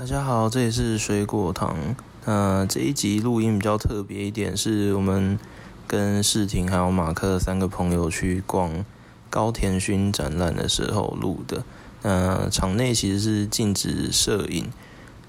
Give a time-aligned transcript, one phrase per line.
[0.00, 1.76] 大家好，这里是水果糖。
[2.24, 5.38] 那这一集录音比较特别一点，是我们
[5.86, 8.82] 跟世廷还有马克三个朋友去逛
[9.28, 11.62] 高田勋展览的时候录的。
[12.00, 14.70] 那场内其实是禁止摄影，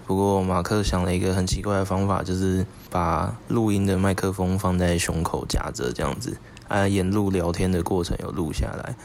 [0.07, 6.38] 不过马克想了一个很奇怪的方法，就是把录音的麦克风放在胸口夹着这样子，
[6.70, 8.96] 啊，沿路聊天的过程有录下来。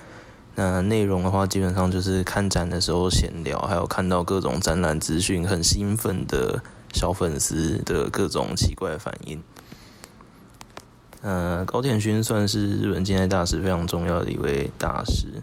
[0.59, 6.63] 那内容的话，基本上就是看展的时候闲聊，还有看到各种展览资讯，很兴奋的
[6.95, 9.43] 小粉丝的各种奇怪反应。
[11.21, 15.43] 呃，高田勋算是日本近代大师非常重要的一位大师。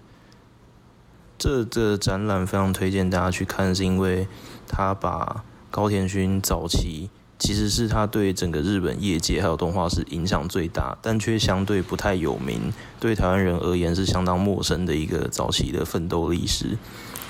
[1.37, 4.27] 这个展览非常推荐大家去看，是因为
[4.67, 7.11] 他把高田勋早期。
[7.43, 12.71] 其实是他对整个日本业界还有动画是影响最大，但却相对不太有名，
[13.01, 16.77] 对台湾人而言是相当陌生的一个早期的奋斗历史，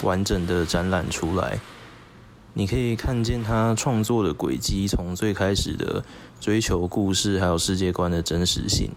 [0.04, 1.60] 完整的展览出来。
[2.54, 6.06] 你可以看见他创作的轨迹，从最开始的
[6.40, 8.92] 追求故事还有世界观的真实性，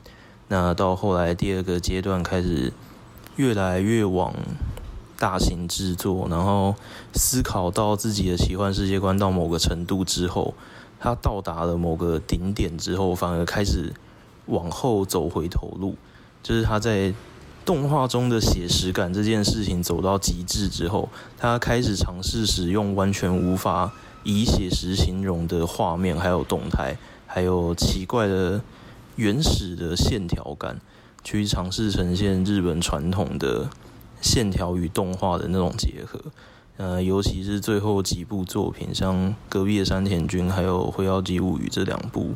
[0.49, 2.75] 那到后来第二个阶段开始
[3.37, 4.35] 越来越往
[5.19, 6.75] 大型制作，然后
[7.15, 10.53] 思考到自己的奇幻世界观到某个程度之后。
[11.07, 13.93] 他到达了某个顶点之后，反而开始
[14.47, 15.95] 往后走回头路，
[16.43, 17.15] 就是他在
[17.65, 23.93] 动画中的写实感这件事情走到极致之后，他开始尝试使用完全无法
[24.25, 28.61] 以写实形容的画面，还有动态，还有奇怪的
[29.15, 30.81] 原始的线条感，
[31.23, 33.71] 去尝试呈现日本传统的
[34.21, 36.19] 线条与动画的那种结合。
[36.79, 42.35] 呃，尤其是最后几部作品，像隔壁的山田君还有《辉耀姬物语》这两部，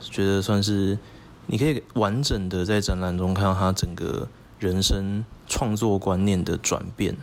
[0.00, 0.98] 觉得算是
[1.46, 7.14] 你可以完整的在展览中看到他整个人生创作观念的转变，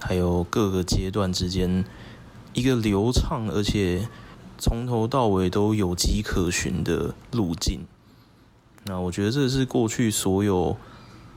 [0.00, 1.84] 还有各个阶段之间
[2.52, 4.08] 一个流畅而且
[4.58, 7.86] 从头到尾都有迹可循的路径。
[8.86, 10.76] 那我觉得这是过去所有。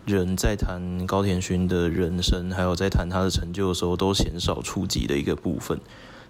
[0.05, 5.79] 人在谈高田勋的人生，还有在谈他的成就的时候，都鲜少触及的一个部分，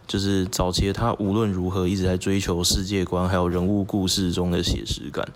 [0.06, 5.28] 就是早期的他无论如何一直在追求世界观，还有人物故事中的写实感。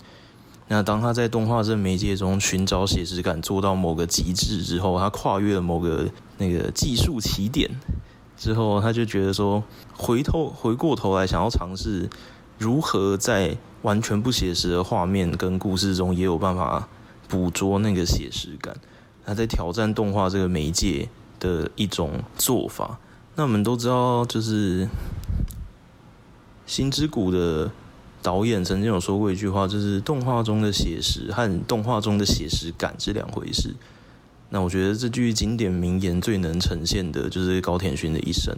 [0.68, 7.68] 那当他在动画这媒介中寻找写实感，做到某个极致之后，他跨越了某个那个技术起点
[8.36, 9.64] 之后，他就觉得说，
[9.96, 12.08] 回头回过头来想要尝试
[12.56, 16.86] 如何在完全不写实的画面跟故事中也有办法。
[17.28, 18.76] 捕捉那个写实感，
[19.24, 21.08] 他在挑战动画这个媒介
[21.38, 22.98] 的一种做法。
[23.36, 24.86] 那我们都知道，就是
[26.66, 27.70] 《星之谷》的
[28.20, 33.76] 导演曾经有说过一句话，就是动画中的写实和动画中的写实感是两回事。
[34.50, 38.52] 那我觉得这句经典名言最能呈现的就是高田勋的一生。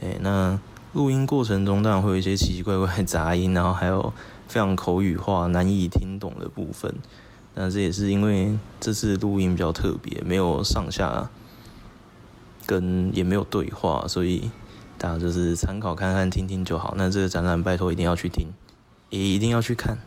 [0.00, 0.58] 哎，那
[0.94, 4.12] 录音过程中当然会有一些奇奇怪怪的杂音，然后还有
[4.48, 6.92] 非常口语化、难以听懂的部分。
[7.56, 11.30] 那这也是因为这次录音比较特别，没有上下
[12.66, 14.50] 跟也没有对话，所以
[14.98, 16.94] 大家就是参考看看、听听就好。
[16.96, 18.48] 那这个展览拜托一定要去听，
[19.10, 19.98] 也一定要去看。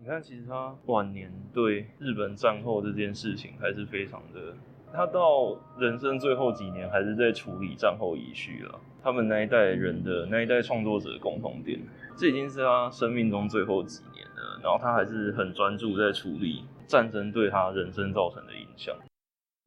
[0.00, 4.56] 你看，其实他晚年对日本战后这件事情还是非常的，
[4.92, 8.80] 他到人生最后几年还是在处理战后遗绪了。
[9.00, 11.78] 他们那一代人的那一代创作者的共同点，
[12.16, 14.26] 这已经是他生命中最后几年。
[14.62, 18.94] 然后他还是很专注在处理战争对他人生造成的影响。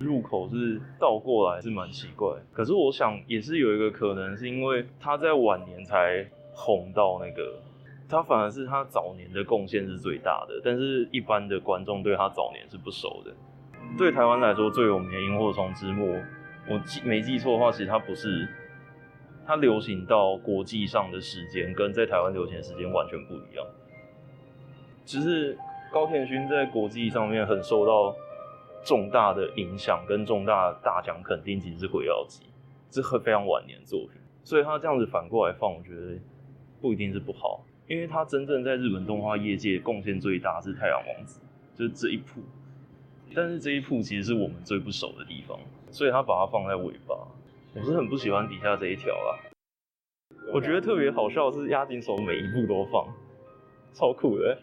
[0.03, 7.59] 入口是倒过来是蛮奇怪，可是我想也是有一个可能，是因为他在晚年才红到那个，
[8.09, 13.33] 他反而是他早年的贡献是最大的，但是一般的观众对他早年是不熟的。
[13.97, 16.13] 对台湾来说最有名的《萤火虫之墓》，
[16.69, 18.45] 我记没记错的话，其实它不是，
[19.45, 23.65] 它流行到国际上的时间跟在台湾流行的时间完全不一样。
[25.05, 25.57] 只是
[25.91, 28.15] 高田勋在国际上面很受到
[28.83, 32.43] 重大的影响，跟重大大奖肯定，其实是《辉耀姬》，
[32.89, 36.19] 这是非常晚年的作品，所以他这样子反过来放，我觉得
[36.81, 41.39] 不一定是不好，因为他真正在日本动画业界贡献最大是《太阳王子》，
[41.77, 42.41] 就是这一部，
[43.33, 45.57] 但是这一部其实是我们最不熟的地方，
[45.91, 47.15] 所以他把它放在尾巴，
[47.75, 49.39] 我是很不喜欢底下这一条啦。
[50.53, 53.07] 我觉得特别好笑是押井守每一部都放，
[53.93, 54.57] 超酷的。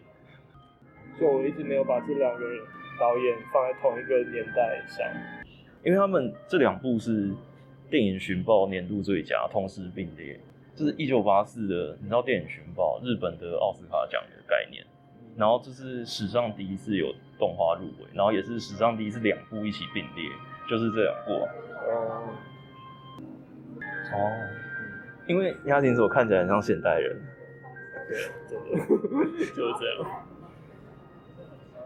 [1.18, 2.60] 就我一直没有把这两个人
[2.98, 5.06] 导演放在同一个年代上，
[5.84, 7.30] 因为他们这两部是
[7.90, 10.38] 电影寻报年度最佳，同时并列。
[10.74, 14.82] 就是一九八四的，你知道电影寻报日本的奥斯卡奖的概念，
[15.36, 20.30] 然后这是史上第一次有动画入围，然后也是史上第一次两部一起并列，
[20.70, 21.32] 就是这两部。
[21.34, 22.28] 哦，
[24.14, 24.16] 哦，
[25.26, 27.20] 因为押井守看起来很像现代人。
[28.08, 28.16] 对，
[28.48, 28.70] 真的
[29.54, 30.31] 就是这样。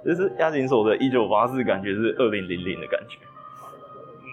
[0.04, 3.19] 就是押井守的《一九八四》感觉是二零零零的感觉。
[4.22, 4.26] 嗯，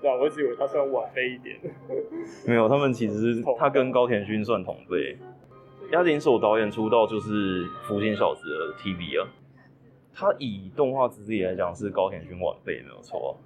[0.00, 1.58] 对啊，我一直以为他算晚辈一点。
[2.46, 5.16] 没有，他们其实是他跟高田勋算同辈。
[5.92, 9.28] 押井守导演出道就是《福星小子》的 TV 啊。
[10.14, 13.38] 他以动画资历来讲是高田勋晚辈，没有错。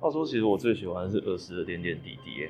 [0.00, 2.48] 话说，其实我最喜欢的是儿时的点点滴滴。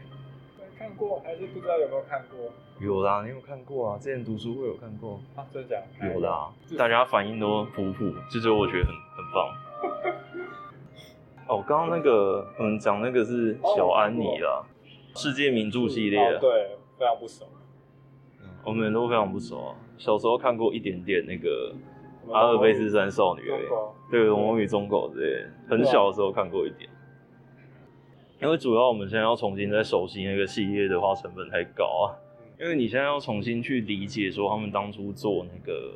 [0.78, 2.52] 看过还是不知道有没有看过？
[2.80, 3.98] 有啦，你有看过啊？
[3.98, 5.44] 之前读书会有看过啊？
[5.52, 6.14] 真的假的？
[6.14, 6.48] 有啦，
[6.78, 9.48] 大家反应都普普，这就我觉得很很棒。
[11.48, 14.64] 哦，刚刚那个嗯，讲那个是小安妮啦，
[15.16, 17.46] 世界名著系列，哦，对，非常不熟。
[18.64, 21.74] 我们都非常不熟啊，小时候看过一点点那个
[22.30, 23.42] 阿尔卑斯山少女，
[24.10, 26.88] 对，龙猫与忠狗之类，很小的时候看过一点。
[28.40, 32.14] 因为主要我们现在要重新再熟悉那个系列的话，成本太高啊。
[32.60, 35.94] 因为你现在要重新去理解说他们当初做那个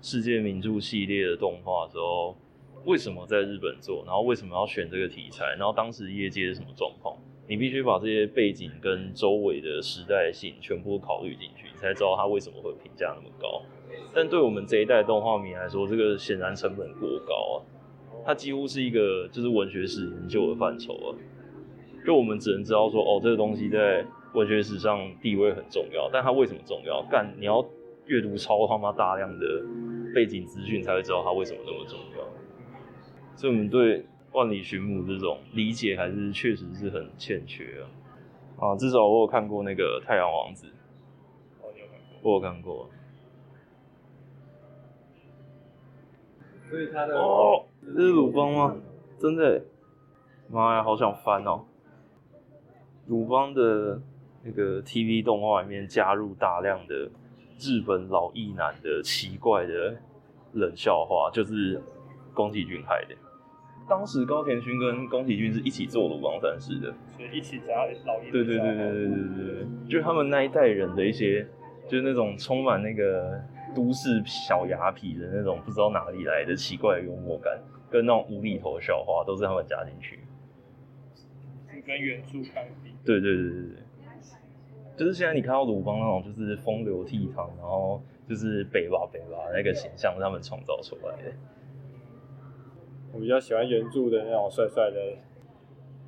[0.00, 2.36] 世界名著系列的动画的时候，
[2.84, 7.16] 为什么在日本做，然后为什么要选这个题材，然后当时业界是什么状况，
[7.46, 13.62] 你必须把这些背景跟周围的时代性全部考虑进去，你才知道它为什么会评价那么高。
[14.14, 17.75] 但对我们这一代动画迷来说，这个显然成本过高啊。
[18.26, 21.14] 它几乎是一个就是文学史研究的范畴啊，
[22.04, 27.00] 就我们只能知道说，哦，这个东西在文学史上地位很重要，但它为什么重要？
[27.08, 27.64] 干，你要
[28.06, 29.62] 阅读超他妈大量的
[30.12, 32.26] 背景资讯才会知道它为什么那么重要。
[33.36, 37.86] 所以我们对万里寻母这种理解还是确实是很欠缺啊。
[38.58, 40.66] 啊，至少我有看过那个太阳王子，
[41.62, 42.32] 哦，你有看过？
[42.32, 42.90] 我有看过。
[46.68, 47.64] 所以他的哦，
[47.94, 48.76] 这是鲁邦吗？
[49.18, 49.62] 真的？
[50.48, 51.64] 妈呀，好想翻哦！
[53.06, 54.00] 鲁邦的
[54.42, 57.08] 那个 TV 动画里面加入大量的
[57.58, 59.96] 日本老艺男的奇怪的
[60.52, 61.80] 冷笑话，就是
[62.34, 63.14] 宫崎骏拍的。
[63.88, 68.30] 当时高田勋跟宫崎骏是一起做鲁邦三世的，所以一起加老役。
[68.30, 71.46] 对对对对对对对，就他们那一代人的一些，
[71.88, 73.40] 就是那种充满那个。
[73.76, 80.20] 都市小雅痞的那种不知道哪里来的奇怪的幽默感，跟那种无厘头的笑话，都是他们加进去。
[81.86, 83.76] 跟原著相比，对对对对对，
[84.96, 91.32] 就是现在你看到鲁邦那种就是风流倜傥，然后就是北吧北吧那个形象，他们创造出来的。
[93.12, 94.98] 我比较喜欢原著的那种帅帅的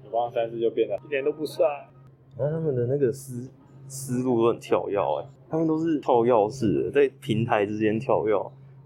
[0.04, 1.88] 鲁邦三世，就变得一点都不帅。
[2.36, 3.52] 那他们的那个思
[3.86, 5.26] 思路都很跳跃哎。
[5.50, 8.34] 他们都是跳跃式的，在平台之间跳跃。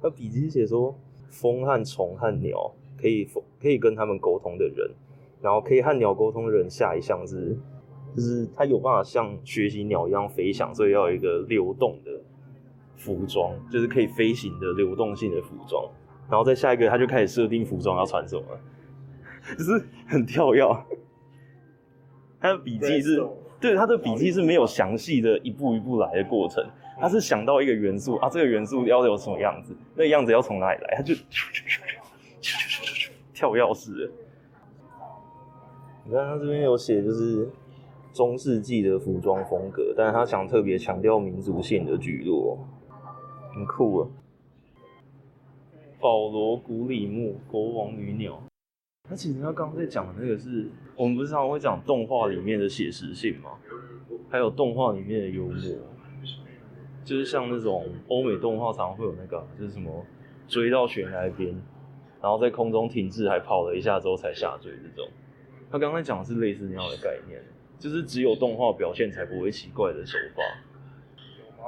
[0.00, 0.94] 那笔记写说，
[1.28, 3.28] 风和虫和鸟可以
[3.60, 4.90] 可以跟他们沟通的人，
[5.40, 7.56] 然后可以和鸟沟通的人下一项是，
[8.14, 12.20] 就是他有办法像学习鸟一样飞翔，所以要有一个流动的
[12.96, 15.84] 服装，就是可以飞行的流动性的服装。
[16.30, 18.44] 然后再下一个，他就开始设定服装要穿什么，
[19.58, 20.64] 就是很跳跃。
[22.40, 23.20] 他的笔记是。
[23.62, 26.62] 对，他的笔记是没有详细的一步一步来的过程，
[26.98, 31.14] 他是想到一个元素啊，这个元素要有什么样子，那个样子要从哪里来，他就
[33.32, 34.10] 跳钥匙。
[36.04, 37.48] 你看他这边有写，就是
[38.12, 42.58] 中世纪的服装风格，但是他想特别强调民族性的聚落，
[43.54, 44.08] 很酷啊。
[46.00, 48.42] 保罗·古里木，国王与鸟。
[49.08, 53.50] 他其实他刚刚在讲的那个是，我们不是常常会讲动画里面的写实性吗？
[54.30, 55.54] 还有动画里面的幽默，
[57.04, 60.04] 就是像那种欧美动画常常会有那个，就是什么
[60.46, 61.50] 追到悬崖边，
[62.20, 65.10] 然后在空中停滞，还跑了一下之后才下坠这种。
[65.70, 67.42] 他刚才讲的是类似那样的概念，
[67.78, 70.42] 就是只有动画表现才不会奇怪的手法。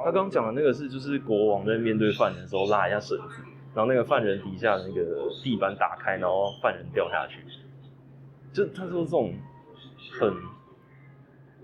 [0.03, 3.41] 他刚刚讲的那个是，就是国王在面对犯人的时候拉一下绳子。
[3.73, 7.39] 然后那个犯人底下那个地板打开，然后犯人掉下去。
[8.55, 9.33] 就他说这种
[10.17, 10.33] 很，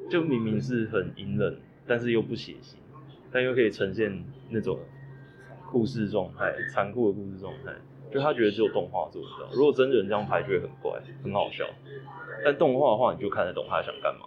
[0.10, 1.58] 就明明是很隐忍，
[1.88, 2.76] 但是又不血腥，
[3.32, 4.78] 但又可以呈现那种
[5.72, 7.74] 故事状态，残酷的故事状态。
[8.12, 11.64] 就他觉得只有动画做得到，如果真人这样拍就会很怪，很好笑。
[12.44, 14.26] 但动画的话，你就看得懂他想干嘛。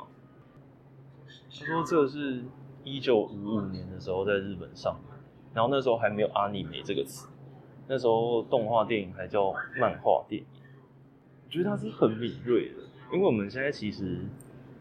[1.26, 2.42] 他说这是
[2.82, 4.98] 一九五五年的时候在日本上，
[5.52, 7.28] 然后那时候还没有阿尼梅这个词。
[7.86, 10.46] 那时候动画电影还叫漫画电影，
[11.54, 12.82] 我觉得它是很敏锐的，
[13.12, 14.18] 因为我们现在其实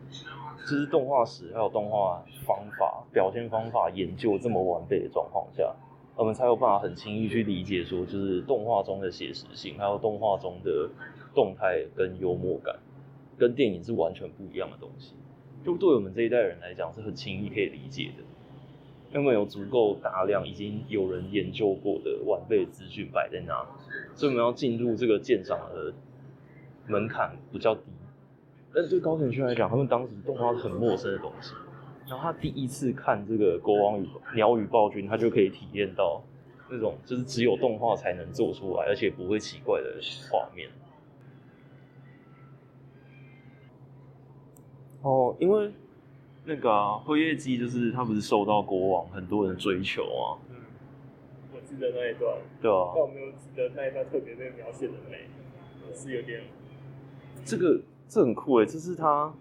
[0.10, 5.72] 就是动画史还有动画方法、表现方法研究这么完备的状况下，
[6.15, 10.89] 我们才有办法很轻易去理解说，就是动画中的写实性，还有动画中的
[11.36, 12.75] 动态跟幽默感，
[13.38, 15.13] 跟电影是完全不一样的东西。
[15.63, 23.63] 就对我们这一代人来讲是很轻易可以理解的，因为有足够大量已经有人研究过的完备资讯摆在那，
[24.15, 25.94] 所以我们要进入这个鉴赏的
[26.88, 27.82] 门槛比较低。
[28.75, 31.54] 但是对高田勋来讲，他们当时动画是很陌生的东西，
[32.08, 36.24] 然后他第一次看这个《国王与鸟与暴君》，他就可以体验到
[36.72, 40.00] 那种就是只有动画才能做出来，而且不会奇怪的
[40.32, 40.72] 画面。
[45.04, 45.72] 哦，因为
[46.44, 50.42] 那个啊，辉夜姬就是他不是受到国王很多人追求啊。
[50.50, 50.56] 嗯，
[51.54, 52.36] 我记得那一段。
[52.60, 52.92] 对啊。
[52.96, 55.28] 但我没有记得那一段特别被描写的美，
[55.94, 56.42] 是有点。
[57.46, 59.34] 这个这很酷诶，这是他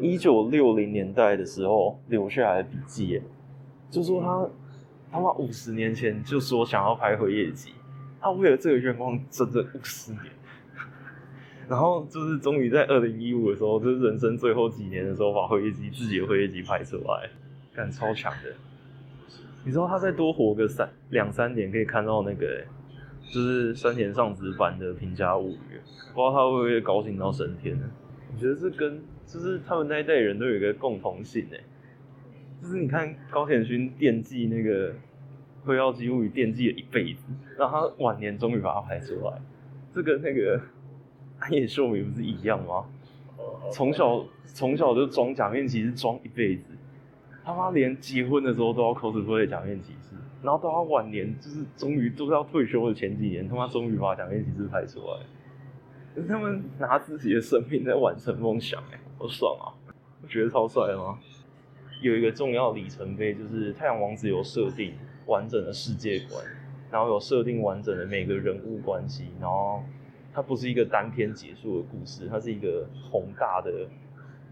[0.00, 3.22] 一九六零年代的时候留下来的笔记诶，
[3.90, 4.48] 就说他
[5.12, 7.72] 他妈五十年前就说想要拍回夜姬，
[8.20, 10.22] 他为了这个愿望整整五十年。
[11.68, 17.30] 然后就是终于在二零一五的时候，就是人生最后几年的时候，把回夜姬自己的回夜姬拍出来，
[17.72, 18.52] 感超强的。
[19.64, 22.64] 你知道他再多活个三两三年，可以看到那个，
[23.32, 25.54] 就是山田尚子版的《平家物语》，
[26.12, 27.88] 不知道他会不会高兴到升天呢？
[28.34, 31.62] 我觉得这跟就是他们那一代人都有一个共同性诶，
[32.60, 34.92] 就是你看高田勋惦记那个
[35.64, 39.40] 辉耀姬物语惦记了一辈子，然后他晚年终于把它拍出来，
[39.94, 40.60] 这跟那个。
[41.42, 42.84] 安野秀明不是一样吗？
[43.72, 46.64] 从小从小就装假面骑士装一辈子，
[47.42, 49.99] 他妈连结婚的时候都要 cosplay 假面骑士，
[50.42, 55.18] 然后到他晚年就是终于都是要退休的前几年，他妈终于把假面骑士拍出来。
[56.14, 59.72] 可是他们拿自己的生命在完成梦想，哎，好爽啊！
[60.22, 61.18] 我觉得超帅的吗？
[62.00, 64.94] 有一个重要里程碑，就是太阳王子有设定
[65.26, 66.44] 完整的世界观，
[66.90, 69.82] 然后有设定完整的每个人物关系，然后。
[70.32, 73.88] 它不是一个单篇结束的故事，它是一个宏大的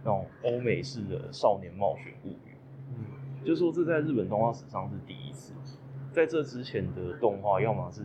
[0.03, 2.57] 那种欧美式的少年冒险物语。
[2.89, 3.05] 嗯，
[3.45, 5.53] 就是说这在日本动画史上是第一次。
[6.13, 8.03] 在这之前的动画，要么是，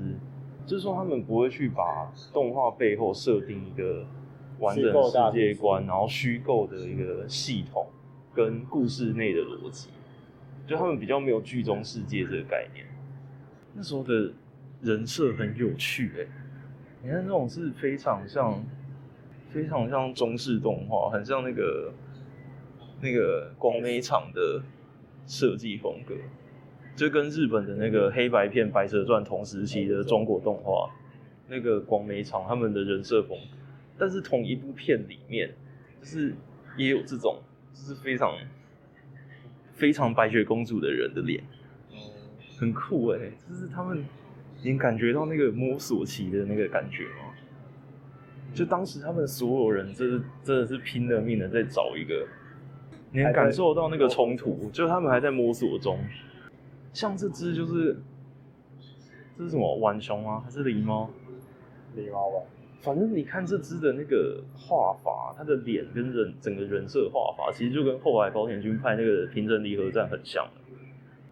[0.65, 4.05] 就是说他们不会去把动画背后设定一个
[4.59, 7.87] 完整的世界观，然后虚构的一个系统
[8.33, 9.89] 跟故事内的逻辑，
[10.67, 12.85] 就他们比较没有剧中世界这个概念。
[13.73, 14.31] 那时候的
[14.81, 16.27] 人设很有趣，欸，
[17.01, 18.63] 你看这种是非常像，
[19.49, 21.91] 非常像中式动画，很像那个
[23.01, 24.61] 那个广美厂的
[25.25, 26.13] 设计风格，
[26.95, 30.89] 就跟日本的那个黑白片《白蛇传》同时期的中国动画，
[31.47, 33.37] 那个广美厂他们的人设风，
[33.97, 35.49] 但是同一部片里面，
[36.01, 36.33] 就是
[36.77, 37.39] 也有这种，
[37.73, 38.35] 就是非常
[39.73, 41.43] 非常白雪公主的人的脸，
[42.57, 44.03] 很酷哎、欸，就是他们。
[44.65, 47.35] 你感觉到那个摸索期的那个感觉吗？
[48.53, 52.25] 就当时他们所有人，真的真的是拼了命的在找一个，
[53.11, 55.99] 你能感受到那个冲突，就他们还在摸索中。
[56.93, 57.97] 像这只就是，
[59.37, 60.41] 这是什么浣熊吗？
[60.45, 61.09] 还是狸猫？
[61.97, 62.45] 狸猫吧。
[62.81, 70.45] 反正你看这只的那个画法，它的脸跟人整个人设画法，其实就跟后来高田君拍那个《平成离合战》很像。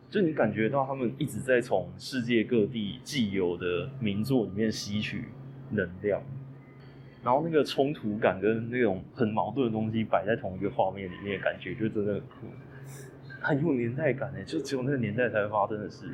[0.09, 5.25] 就你感觉到他们一直在从世界各地既有的名作里面吸取
[5.69, 6.21] 能量，
[7.23, 12.47] 然后那个冲突感跟那种很矛盾的东西摆在同一个画面里面，感觉就真的很酷，
[13.41, 16.05] 很有年代感诶，就只有那个年代才会发生的事。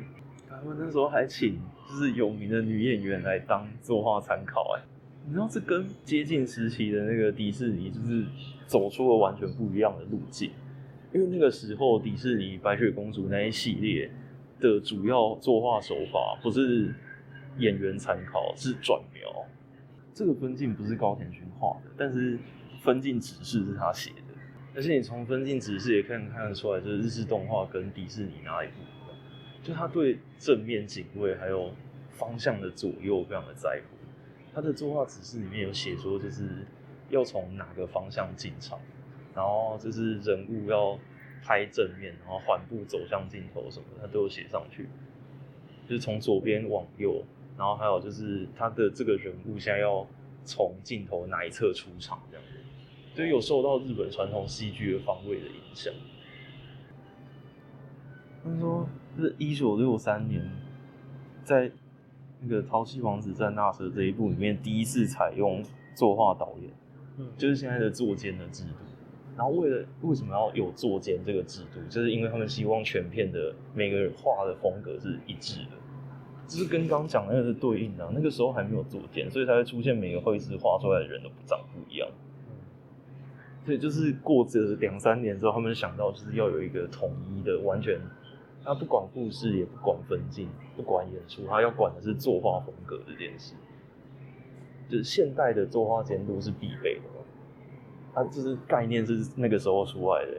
[0.48, 4.82] 他们那时候还请就是有名的女演员来当作画参考诶，
[5.26, 8.24] 你知道这跟接近时期的那个迪士尼就是
[8.66, 10.50] 走出了完全不一样的路径。
[11.12, 14.10] 因为那个时候，迪士尼白雪公主那一系列
[14.60, 16.94] 的主要作画手法不是
[17.58, 19.44] 演员参考，是转描。
[20.12, 22.38] 这个分镜不是高田勋画的，但是
[22.82, 24.27] 分镜指示是他写的。
[24.74, 29.16] 而且你从分镜指示也可以看得出来，就是日式动画跟迪士尼哪里不一样。
[29.62, 31.72] 就他对正面景位还有
[32.10, 33.96] 方向的左右非常的在乎。
[34.54, 36.66] 他的作画指示里面有写说，就是
[37.10, 38.78] 要从哪个方向进场。
[39.34, 40.98] 然后就是人物要
[41.44, 44.88] 拍正面，然后缓步走向镜头什么，他都有写上去。
[45.88, 47.24] 就是从左边往右，
[47.56, 50.04] 然后还有就是他的这个人物现在要
[50.44, 52.44] 从镜头哪一侧出场，这样，
[53.18, 55.92] 所以有受到日本传统戏剧的方位的影响。
[58.44, 60.48] 他们说，是一九六三年，
[61.42, 61.68] 在
[62.40, 65.60] 那个《淘气王子战纳蛇》这一部里面，第一次采用
[65.96, 66.70] 作画导演，
[67.16, 68.70] 嗯，就是现在的作监的制度。
[69.36, 75.70] 然后为了为什么要有作监这个制度，就是因为他们希望全片的每个人画的风格是一致的，
[76.46, 78.08] 就是跟刚刚讲的那个是对应的。
[78.14, 82.08] 那个时候还没有作监，所以才会出现每个绘师画出来的人都不长不一样。
[83.68, 88.00] 对，就是过这两三年之后，他们想到就是要有一个统一的，完全
[88.64, 93.52] 他不管故事，也不管分镜，不管演出，他要管的是作画风格这件事。
[94.88, 97.02] 就是现代的作画监督是必备的，
[98.14, 100.38] 他就是概念是那个时候出来的，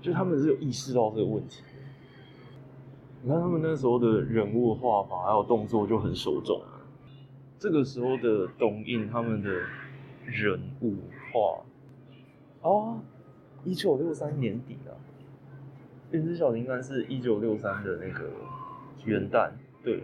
[0.00, 1.62] 就他们是有意识到这个问题。
[3.22, 6.82] 你看他们那时候的人物画法还有动作就很手重啊。
[7.56, 9.48] 这个时候的东映他们的
[10.24, 10.96] 人物
[11.32, 11.64] 画，
[12.66, 12.98] 哦，
[13.64, 14.90] 一九六三年底啊，
[16.10, 18.28] 《原子小金刚》是一九六三的那个
[19.04, 19.52] 元旦，
[19.84, 20.02] 对，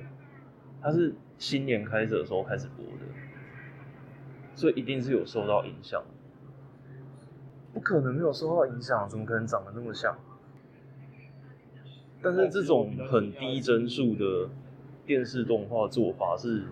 [0.81, 3.03] 它是新年开始的时候开始播的。
[4.55, 6.01] 所以一定是有受到影响，
[7.75, 10.17] 不可能没有受到影响，怎么可能长得那么像？
[12.23, 14.49] 但是这种很低帧数的
[15.05, 16.63] 电视动画做法是，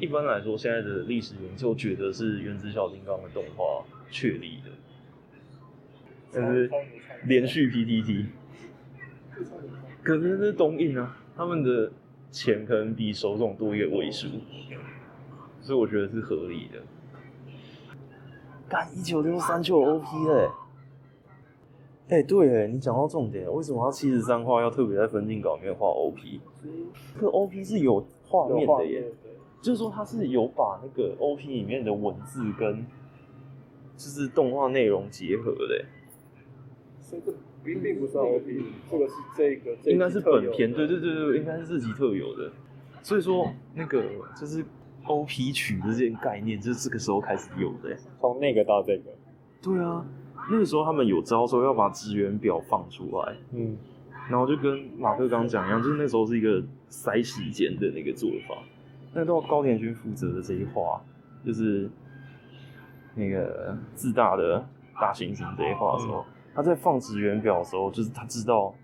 [0.00, 4.70] 一般来说现在的历史研究觉得是《原子小金刚》的动画确立的，
[6.30, 6.70] 就是
[7.24, 8.26] 连续 PTT，
[10.02, 11.90] 可是是东映啊，他们的
[12.30, 14.28] 钱可能比手塚多一个位数。
[15.60, 16.80] 所以我觉得是合理的。
[18.68, 20.48] 干一九六三就有 OP 嘞，
[22.08, 26.40] 哎、欸，对哎，你讲到重点，为什么他七十三画要特别在分镜稿里面画 OP？
[27.14, 29.04] 这个 OP 是有画面的耶，
[29.60, 32.86] 就是说他是有把那个 OP 里面的文字跟
[33.96, 35.84] 就是动画内容结合的。
[37.08, 37.32] 所以这
[37.64, 42.50] 并并不是 OP，这个是这个，这应该是本片，对对对对，应该是自己特有的。
[43.02, 44.04] 所以说那个
[44.38, 44.64] 就是。
[45.04, 47.96] O P 曲的这件概念，就是这个时候开始有的。
[48.20, 49.04] 从那个到这个，
[49.62, 50.04] 对啊，
[50.50, 53.74] 那个时候他们有招说要把职员表放出来，嗯，
[54.28, 58.58] 然后就跟马克刚讲一样，就是那时候是一个塞时间的那个做法。
[59.14, 61.02] 那到高田勋负责的这一话，
[61.42, 61.88] 就是
[63.14, 64.62] 那个自大的
[65.00, 66.22] 大猩猩这一话的时候，
[66.54, 68.74] 他在放职员表的时候，就是他知道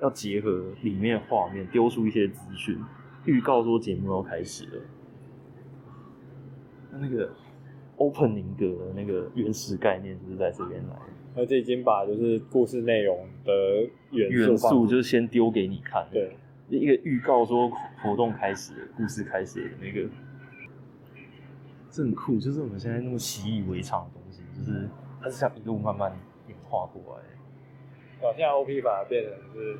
[0.00, 2.78] 要结合里面画面，丢出一些资讯，
[3.24, 4.82] 预告说节目要开始了。
[6.98, 7.30] 那个
[7.98, 10.96] opening 的那个原始概念就是在这边来，
[11.34, 13.52] 而且已经把就是故事内容的
[14.10, 16.34] 元素，元素就是先丢给你看，对，
[16.70, 17.70] 一个预告说
[18.02, 20.08] 活动开始了，故事开始了的那个，
[21.90, 24.88] 这很酷，就是我们现在那么习以为常的东西，就是
[25.20, 26.10] 它是像一路慢慢
[26.66, 28.26] 演化过来的。
[28.26, 29.78] 哦，现在 OP 反而变成是，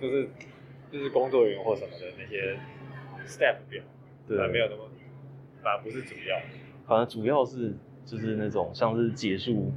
[0.00, 0.28] 就是
[0.90, 2.58] 就是工作人员或什么的那些
[3.26, 3.82] step 表，
[4.26, 4.88] 对，没有那么。
[5.62, 6.40] 反而不是主要，
[6.86, 7.74] 反正主要是
[8.06, 9.70] 就是那种像是结束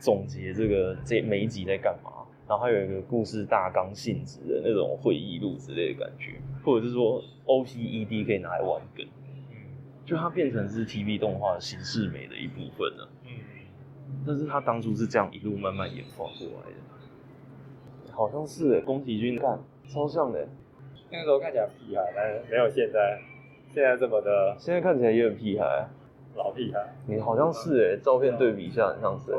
[0.00, 9.06] 总结这个这每一集在干嘛，然后还有一个故事大纲性质的那种会议录之类的感觉，或者是说 OPED 可以拿来玩梗，
[9.52, 9.56] 嗯，
[10.04, 13.15] 就它变成是 TV 动画形式美的一部分了，嗯，
[14.26, 19.58] 但是他当初是这样一路慢慢演化过来的，好像是宫崎骏干
[19.88, 20.48] 超像的，
[21.10, 23.20] 那个时候看起来屁孩，但是没有现在。
[23.74, 25.86] 现在这么的，现在看起来也很屁孩，
[26.34, 26.94] 老屁孩。
[27.06, 29.38] 你好像是哎、欸，照片对比一下，很像是、欸。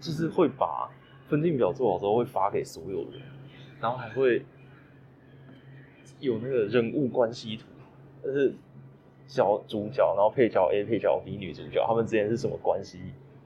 [0.00, 0.90] 就是会把
[1.28, 3.22] 分镜表做好之后会发给所有人，
[3.80, 4.44] 然后还会
[6.18, 7.66] 有那个人物关系图，
[8.24, 8.52] 就是
[9.28, 12.98] 小主角，然后配角 A、配角 B、女主角他们之间是什么关系，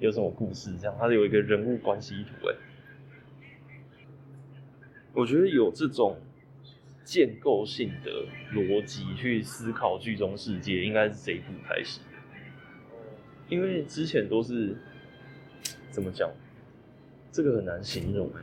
[0.07, 2.55] 有什么故事，这样，它是有一个人物关系图哎。
[5.15, 6.19] 我觉得有这种。
[7.05, 8.11] 建构性的
[8.55, 12.01] 逻辑去思考剧中世界，应该是这一部开始。
[13.49, 14.77] 因为之前都是
[15.91, 16.31] 怎么讲？
[17.33, 18.41] 这个很难形容哎。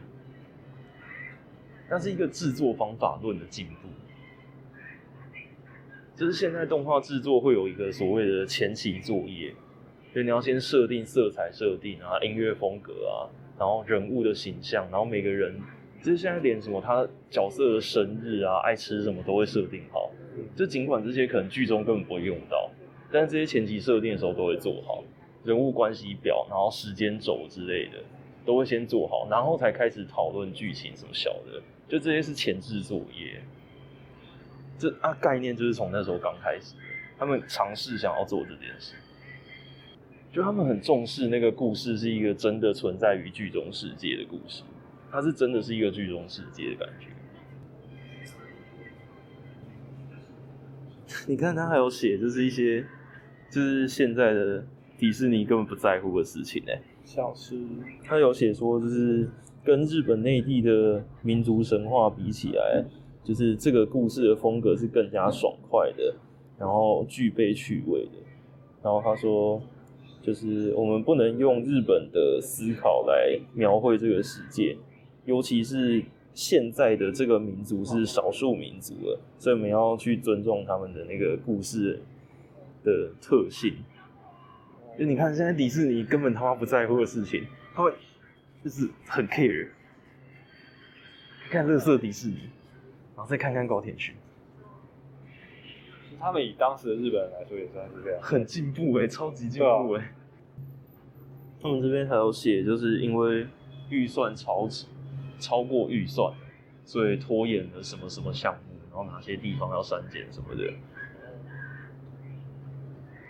[1.90, 3.88] 那是一个制作方法论的进步，
[6.14, 9.56] 就是现在动画制作会有一个所谓的前期作业，
[10.14, 15.56] 就你要先设定色彩设定啊，音乐风格啊，然后人物的形象，然后每个人。
[16.02, 20.10] 其实现在连什么他角色的生日啊、爱吃什么都会设定好，
[20.56, 22.72] 就尽管这些可能剧中根本不会用到，
[23.12, 25.04] 但是这些前期设定的时候都会做好，
[25.44, 28.02] 人物关系表，然后时间轴之类的
[28.46, 33.42] 都会先做好，然后才开始讨论剧情什么小的，就这些是前置作业。
[34.78, 36.76] 这啊概念就是从那时候刚开始，
[37.18, 38.96] 他们尝试想要做这件事，
[40.32, 44.64] 就他们很重视那个故事是一个真的存在于剧中世界的故事。
[45.10, 47.08] 它是真的是一个剧中世界的感觉。
[51.28, 52.86] 你看，他还有写，就是一些，
[53.50, 54.64] 就是现在的
[55.00, 56.72] 迪士尼根本不在乎的事情呢。
[57.04, 57.58] 像是
[58.04, 59.28] 他有写说，就是
[59.64, 62.86] 跟日本内地的民族神话比起来，
[63.24, 66.16] 就是这个故事的风格是更加爽快的，
[66.60, 68.12] 然后具备趣味的。
[68.84, 69.60] 然后他说。
[70.30, 74.78] 就是我们不能用日本的思考来描绘这个世界，
[75.26, 76.04] 尤其是
[76.36, 82.00] 现在的这个民族是少数民族了，所以我们要去尊重他们的那个故事
[82.84, 83.74] 的特性。
[85.00, 87.92] 就你看，现在迪士尼根本他妈不在乎的事情，他会
[88.64, 89.70] 就是很 care。
[91.50, 92.38] 看乐色迪士尼，
[93.16, 94.14] 然后再看看高田勋。
[96.20, 100.10] 他们以当时的日本人来说，也算是这样，很进步哎、欸，超级进步哎、欸。
[101.62, 103.48] 他们这边还有写，就是因为
[103.90, 104.86] 预算超支，
[105.40, 106.34] 超过预算，
[106.86, 110.74] 所以拖延了什么什么项目，然后哪些地方要删减什么的。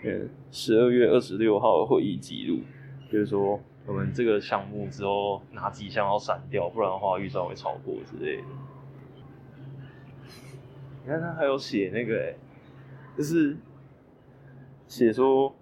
[0.04, 2.60] 嗯，十二月二十六号的会议记录，
[3.10, 8.42] 就是说我们这个项目之后哪几项要删掉，不然的话预算会超过之类的。
[11.02, 12.34] 你看他还有写那个哎、
[13.16, 13.56] 就是
[14.86, 15.54] 写说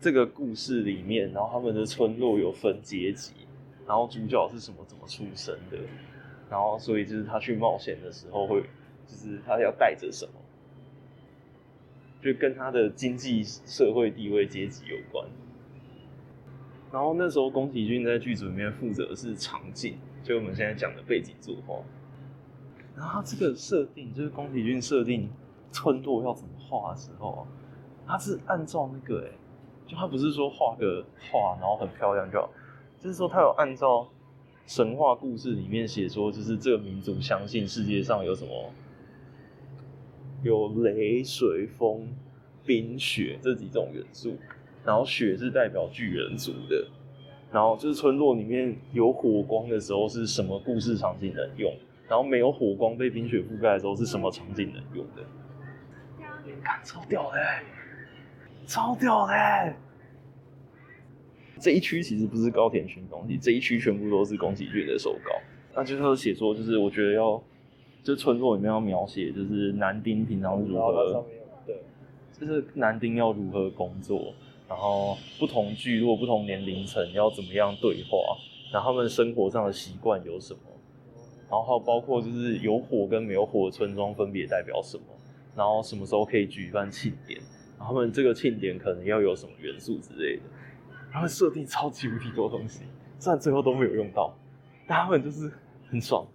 [0.00, 3.32] 这个故事里面，然后他们的村落有分阶级，
[3.86, 5.78] 然后主角是什么怎么出生的，
[6.50, 8.60] 然后所以就是他去冒险的时候会，
[9.06, 10.32] 就是他要带着什么，
[12.22, 15.26] 就跟他的经济社会地位阶级有关。
[16.92, 21.82] 然后那时候宫崎骏在剧组里面负责的是场景，就我们现在讲的背景作画。
[22.94, 25.28] 然后他这个设定就是宫崎骏设定
[25.72, 27.46] 村落要怎么画的时候，
[28.06, 29.30] 他是按照那个哎、
[29.86, 32.50] 就他不是说画个画然后很漂亮就好，
[32.98, 34.06] 就是说他有按照
[34.66, 38.72] 神话故事里面写说，就是这个民族相信世界上有什么，
[40.42, 42.08] 有雷、水、风、
[42.64, 44.36] 冰、雪这几种元素，
[44.84, 46.88] 然后雪是代表巨人族的，
[47.52, 51.72] 然后就是村落里面有火光的时候是什么故事场景能用，
[52.08, 55.22] 然后没有火光被冰雪覆盖的时候是什么场景能用的。
[56.62, 57.38] 看，超屌的，
[58.66, 59.32] 超屌的！
[61.58, 65.30] 这一区其实不是高田勋东西，这一区全部都是宫崎骏的手稿。
[65.74, 67.42] 那就是写说，就是我觉得要，
[68.02, 71.24] 就村落里面要描写，就是男丁平常如何，
[71.66, 71.76] 对，
[72.38, 74.34] 就是男丁要如何工作，
[74.68, 78.18] 然后不同聚落、不同年龄层要怎么样对话，
[78.72, 80.60] 然后他们生活上的习惯有什么，
[81.48, 85.04] 然后还有包括就是有火跟没有火的村庄分别代表什么。
[85.54, 87.40] 然后什么时候可以举办庆典？
[87.78, 90.42] 他们这个庆典可能要有什么元素之类的。
[91.12, 92.82] 他们设定超级无敌多东西，
[93.18, 94.36] 虽然最后都没有用到，
[94.86, 95.50] 但他们就是
[95.88, 96.26] 很爽。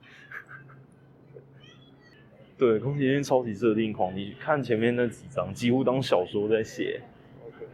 [2.57, 7.01] 对，宫崎骏超级设定狂，你看前面那几章，几乎当小说在写。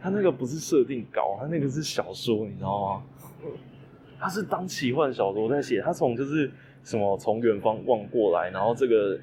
[0.00, 3.02] 他那个不是设定稿，他那个是小说，你知道吗？
[4.18, 5.80] 他是当奇幻小说在写。
[5.80, 6.50] 他从就是
[6.82, 9.18] 什么从远方望过来，然后这个。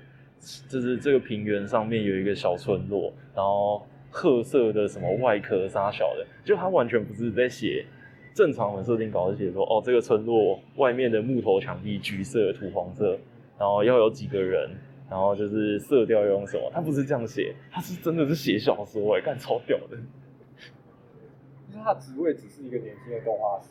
[0.70, 3.84] 就是这个平原上面有一个小村落，然后
[4.16, 7.86] 褐色的什么外壳啥小的，就他完全不是在写
[8.34, 13.20] 正常的设定稿，是写说哦，这个村落外面的木头墙壁橘色、土黄色，
[13.60, 14.72] 然后要有几个人，
[15.10, 19.98] 然后就是色调要用什么，他不是这样写，他是真的是写小说哎，干超屌的。
[21.68, 23.68] 就是他职位只是一个年轻的动画师，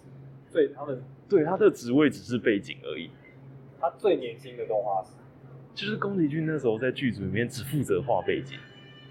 [0.51, 3.09] 所以他们对他的职位只是背景而已，
[3.81, 5.13] 他最年轻的动画师。
[5.75, 8.59] 就是宫崎骏那时候在剧组里面只负责画背景，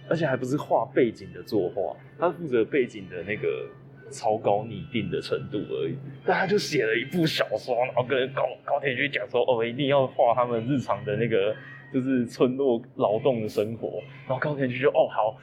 [0.09, 3.67] 而且还不是画背景的作画，他负责背景的那个
[4.09, 5.97] 草稿拟定的程度而已。
[6.25, 11.55] 但他就写了一部小说，然后跟高高田勋讲说：“哦，一定要画他们日常的那个
[11.93, 15.37] 就是村落劳动的生活。”然后高田勋就：“哦，好。”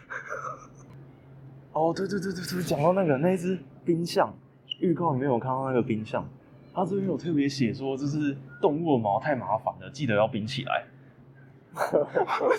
[1.72, 4.36] 哦，对对对对对，讲到那个那一只冰象，
[4.80, 6.28] 预告里面有看到那个冰象，
[6.74, 10.84] 他这边有特别写说，就是动物的毛太麻烦了，记得要冰起来。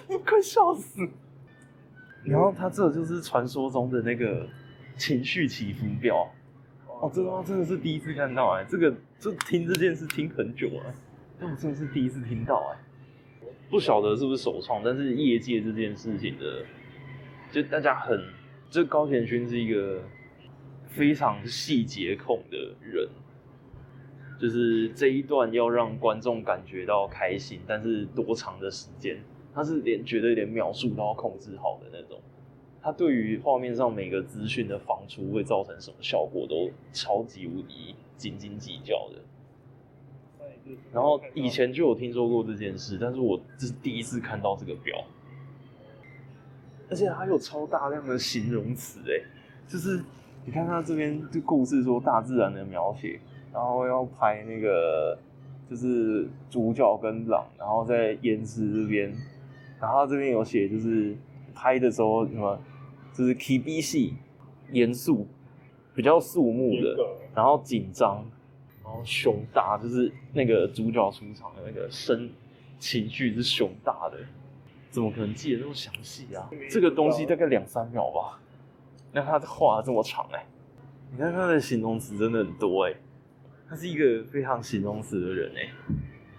[0.07, 1.07] 你 快笑死！
[2.23, 4.47] 然后他这就是传说中的那个
[4.95, 6.31] 情绪起伏表
[6.87, 10.93] 哦，这个话真的是第一次看到哎，这个这听这件事听很久了，
[11.39, 12.77] 但我真的是第一次听到哎，
[13.69, 16.63] 不晓得是不是首创，但是业界这件事情的，
[17.51, 18.23] 就大家很，
[18.69, 20.03] 就高田勋是一个
[20.87, 23.09] 非常细节控的人。
[24.39, 29.21] 就是这一段要让观众感觉到开心，但是多长的时间，
[29.53, 32.19] 他是连绝对连秒数都要控制好的那种。
[32.81, 40.75] 他对于画面上每个资讯的放出会造成什么效果都超级无敌斤斤计较的。
[40.91, 45.03] 然后以前就有听说过这件事，但是我这是第一次看到这个表，
[46.89, 49.21] 而且还有超大量的形容词哎，
[49.67, 50.01] 就是
[50.45, 53.19] 你看他这边就故事说大自然的描写。
[53.53, 55.19] 然后要拍那个，
[55.69, 59.13] 就是主角跟狼，然后在岩石这边，
[59.81, 61.17] 然后这边有写，就是
[61.55, 62.61] 拍的时候什么，
[63.11, 64.13] 就是 Kibishi
[64.71, 65.27] 严肃，
[65.95, 66.95] 比较肃穆的，
[67.33, 68.23] 然后紧张，
[68.83, 72.29] 然后胸大，就是那个主角出场的那个声
[72.77, 74.19] 情绪是胸大的，
[74.91, 76.47] 怎么可能记得那么详细啊？
[76.69, 78.39] 这个东西大概两三秒吧，
[79.11, 80.45] 那他画这么长哎、欸，
[81.11, 82.97] 你看他的形容词真的很多哎、欸，
[83.67, 85.69] 他是一个非常形容词的人哎、欸，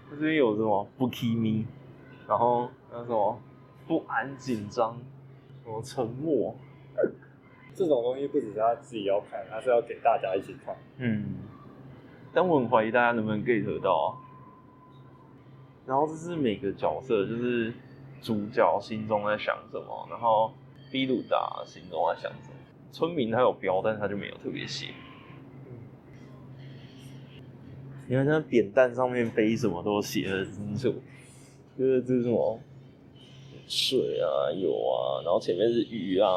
[0.09, 1.67] 他这边有什么不气咪，
[2.29, 3.41] 然后那什么
[3.87, 4.97] 不安紧张，
[5.65, 6.55] 什么沉默。
[7.75, 10.77] 这种东西不只是他自己要看，他是要给大家一起看。
[10.99, 11.37] 嗯，
[12.33, 14.07] 但我很怀疑大家能不能 get 到啊。
[15.87, 17.73] 然后这是每个角色，就是
[18.21, 20.53] 主角心中在想什么，然后
[20.91, 22.55] 比鲁达心中在想什么。
[22.93, 24.89] 村民他有标，但是他就没有特别写。
[28.07, 30.95] 你看他扁担上面背什么都写得很清楚，
[31.79, 32.61] 就是这是什么
[33.66, 36.29] 水啊、有啊，然后前面是鱼啊。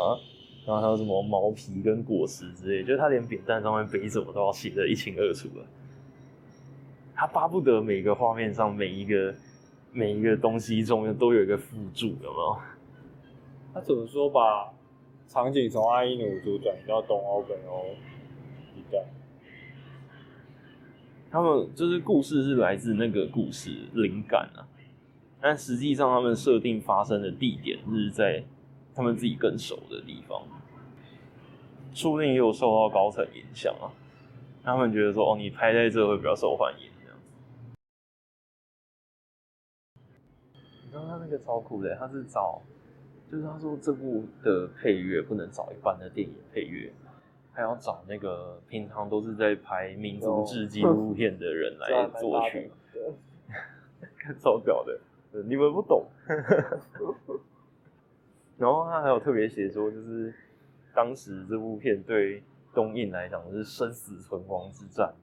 [0.66, 5.64] 然后还有什么毛皮跟果实之类，就是他连扁担上面背什么都要写得一清二楚了。
[7.14, 9.36] 他巴不得每个画面上每一个
[9.92, 12.58] 每一个东西中间都有一个附注，有没有？
[13.76, 14.74] 他怎么说把
[15.28, 17.86] 场景从阿伊努族转移到东欧、北欧
[18.76, 19.06] 一带？
[21.30, 24.66] 他们就是故事是来自那个故事灵感啊，
[25.48, 28.44] 但实际上他们设定发生的地点是在
[28.96, 30.42] 他们自己更熟的地方。
[31.94, 33.94] 说不定也有受到高层影响啊，
[34.64, 37.18] 他们觉得说哦，你拍在这会比较受欢迎这样。
[40.84, 42.60] 你知道他那个超酷的，他是找，
[43.32, 46.92] 就是他说这部的配乐不能找一般的电影配乐，
[47.54, 52.72] 还要找那个平常都是在拍民族志纪录片的人来作曲，
[54.18, 55.00] 看超屌的，
[55.44, 56.06] 你们不懂。
[58.58, 60.34] 然后他还有特别写说就是。
[60.96, 62.42] 当时这部片对
[62.74, 65.14] 东映来讲是生死存亡之战。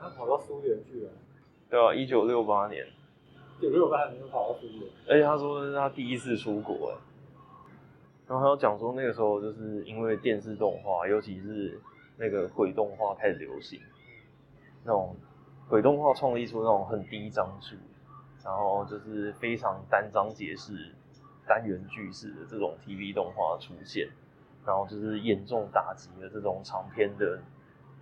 [0.00, 1.10] 他跑到苏联去了。
[1.68, 2.86] 对啊，一九六八年。
[3.58, 4.90] 一九六八年就跑到苏联。
[5.06, 6.98] 而且他说是他第一次出国，
[8.26, 11.78] 然后还有讲说那个时候就是因为电视动画，尤其是
[12.16, 13.78] 那个鬼动画开始流行，
[14.84, 15.14] 那种
[15.68, 17.76] 鬼动画创立出那种很低张数，
[18.48, 20.94] 然后就是非常单章节式、
[21.46, 24.08] 单元剧式的这种 TV 动画出现。
[24.66, 27.40] 然后就是严重打击了这种长篇的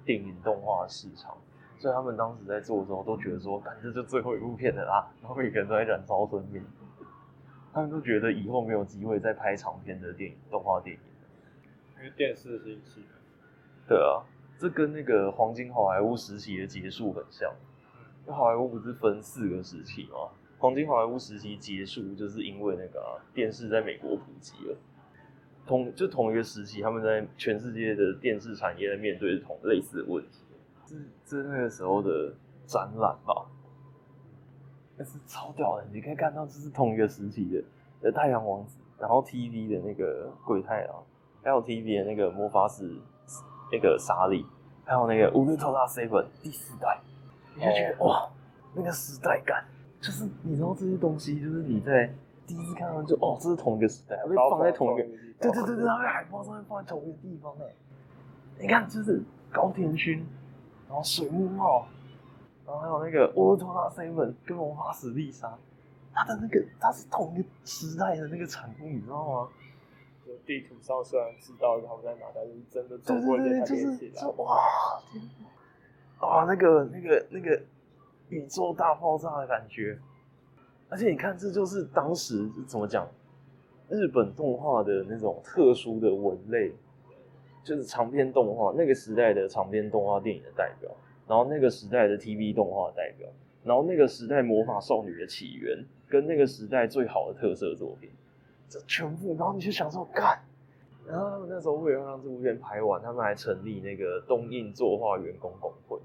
[0.05, 1.37] 电影动画市场，
[1.79, 6.65] 所以他们当时在做的时候都觉得说，反正就最后一部片了啦，然后每个人都在燃烧生命，
[7.73, 13.05] 他们都觉得以后没有机会再拍长篇的电影动画电影了，因为电视兴起。
[13.87, 14.25] 对啊，
[14.59, 17.55] 这跟那个黄金好莱坞时期的结束很像，
[18.27, 20.31] 好莱坞不是分四个时期吗？
[20.59, 24.77] 黄金好莱坞时期结束就是因为那个、啊、电视在美国普及了。
[25.66, 30.38] 同就同一个时期，他们在全世界的电视产业在面对同类似的问题。
[30.87, 32.33] 这这是那个时候的
[32.66, 33.47] 展览吧？
[34.97, 37.62] 但是超屌的，你可以看到这是同一个时期的
[38.01, 41.05] 的太阳王子，然后 TV 的那个鬼太郎，
[41.42, 42.88] 还有 TV 的那个魔法使
[43.73, 44.47] 那个莎莉，
[44.85, 47.01] 还有那个乌鲁特拉 seven 第四代，
[47.57, 48.31] 你就觉得哇，
[48.73, 49.66] 那个时代感，
[50.07, 52.14] 就是你知道这些东西，就是你在。
[52.47, 55.03] 第一次看到就哦，这是同一个时代，被放在同一个，
[55.40, 57.64] 对对对对，它被海报上面放在同一个地方哎。
[58.61, 60.25] 你看，就是高田勋，
[60.87, 61.88] 然后水木茂，
[62.64, 65.59] 然后还有那个乌托拉 seven 跟魔法史丽莎，
[66.14, 69.49] 它的那个它是同一个时代的那个产物，你知道吗？
[70.25, 74.57] 就地图上虽然知道他们在哪，但是真的走过对对对，就是就哇
[75.11, 75.21] 天
[76.21, 77.61] 啊，那个那个那个
[78.29, 79.99] 宇宙大爆炸的感觉。
[80.89, 83.09] 而且你看，这就是当时怎么讲，
[83.89, 86.73] 日本动画的那种特殊的文类，
[87.65, 90.89] 就是长篇动画那个时代的长篇动画电影的代表，
[91.27, 93.29] 然后那个时代的 TV 动画代表，
[93.65, 98.09] 然后那个时代魔法少女的起源，跟那个时代最好的特色作品，
[98.69, 100.39] 这全部，然后你就想说，干，
[101.05, 105.99] 然后他们那时候为了让这部片拍完，他们还成立那个东映作画员工工会，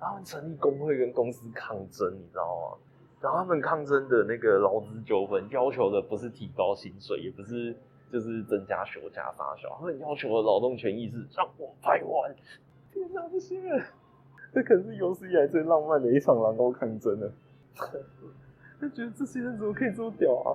[0.00, 2.78] 他们成立工会跟公司抗争，你知道吗？
[3.20, 7.74] 然后他们抗争的那个劳资纠纷，要求的不是提高薪水，也不是
[8.12, 12.32] 就是增加休假发小，他们要求的劳动权益是让我拍完。
[12.92, 13.82] 天哪，这些人，
[14.54, 17.32] 这可是有史以来最浪漫的一场劳工抗争了。
[18.80, 20.54] 他觉得这些人怎么可以这么屌啊？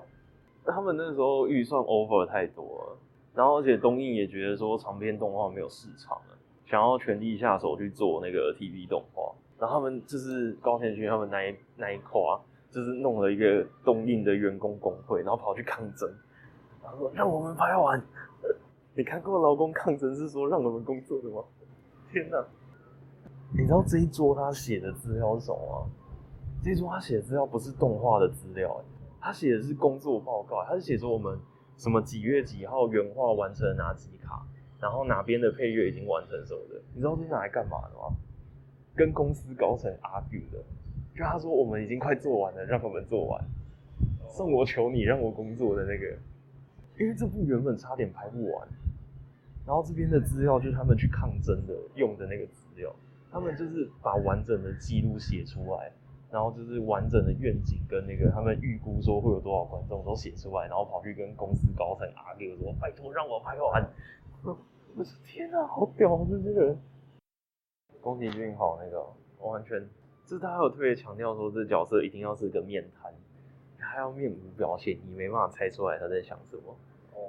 [0.65, 2.97] 他们那时候预算 over 太多了，
[3.35, 6.17] 然后而且东映也觉得说长篇动画没有市场，
[6.73, 12.19] 想要全力下手去做那个 TV 动画，然后他们就是高田勋他们那一那一块。
[12.71, 16.09] 就是弄了一个东映的员工工会，然后跑去抗争，
[16.81, 18.01] 然后说让我们拍完。
[18.97, 21.43] 你看过劳工抗争是说让我们工作的吗？
[22.11, 22.43] 天哪！
[23.55, 25.91] 你知道这一桌他写的资料是什么吗？
[26.63, 28.83] 这一桌他写的资料不是动画的资料，
[29.21, 31.39] 他写的是工作报告，他是写说我们
[31.77, 34.43] 什么几月几号原画完成了哪几卡，
[34.83, 36.81] 然后哪边的配乐已经完成什么的。
[36.93, 38.13] 你知道这是拿来干嘛的吗？
[38.93, 40.61] 跟公司高层 argue 的，
[41.15, 43.41] 就他说我们已经快做完了，让我们做完，
[44.27, 46.05] 送我求你让我工作的那个，
[46.99, 48.67] 因为这部原本差点拍不完。
[49.65, 52.93] 然后这边的资料就是他们去抗争的用的那个资料，
[53.31, 55.89] 他们就是把完整的记录写出来，
[56.29, 63.89] 然后就是完整的愿景跟那个他们预估说会有多少观众都写出来，然后跑去跟公司高层 argue 说拜托让我拍完。
[64.95, 66.77] 我说天哪，好屌啊这些人！
[68.01, 69.03] 宫崎骏好那个，
[69.39, 69.79] 我完全
[70.25, 73.11] 就是他有特别强调说这角色一定要是个面瘫，
[73.79, 76.75] 他要面无表情，你没办法猜出来他在想什么。
[77.13, 77.19] 哦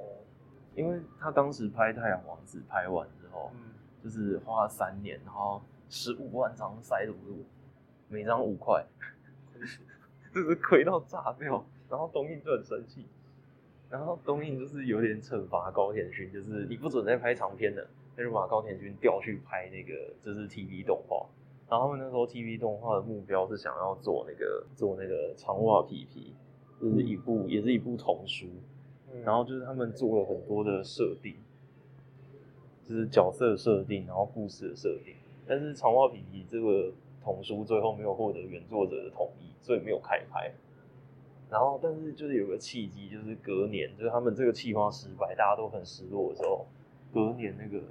[0.75, 3.73] 因为他当时拍《太阳王子》拍完之后，嗯、
[4.03, 7.45] 就是花了三年，然后十五万张塞入入，
[8.09, 8.85] 每张五块，
[10.35, 11.65] 就是亏到炸掉。
[11.89, 13.07] 然后东映就很生气，
[13.95, 21.25] 然后东映就是有点惩罚高田勋，就是你不准再拍长片了，他就把高田勋调去拍那个就是 TV 动画。
[21.71, 26.35] 然后他们那时候 TV 动画的目标是想要做那个做那个长袜皮皮，
[26.81, 28.49] 就是一部、嗯、也是一部童书。
[29.23, 31.37] 然后就是他们做了很多的设定，
[32.83, 35.15] 就是角色设定，然后故事的设定。
[35.47, 40.53] 但是长袜皮皮这个童书最后没有获得原作者的同意，所以没有开拍。
[41.55, 46.67] 然后，但是就是有个契机，就是隔年，就是他们这个企划失败，大家都很失落的时候，
[47.13, 47.85] 隔年那个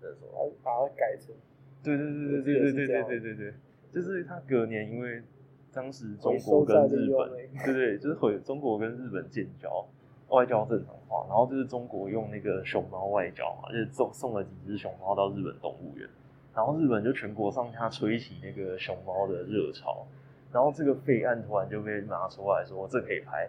[0.00, 1.34] 那时候把它改成，
[1.82, 3.54] 对对对对对对对对对对对，
[3.92, 5.22] 就是他隔年因为。
[5.70, 7.30] 当时中国跟日本，
[7.62, 9.86] 对对，就是回中国跟日本建交，
[10.30, 16.08] 外交正常化，然后就是中国用那个熊猫外交嘛，就是送送了几只熊猫到日本动物园，
[16.54, 20.06] 然后日本就全国上下吹起那个熊猫的热潮，
[20.52, 23.48] 然后这个废案突然就被拿出来说这可以拍，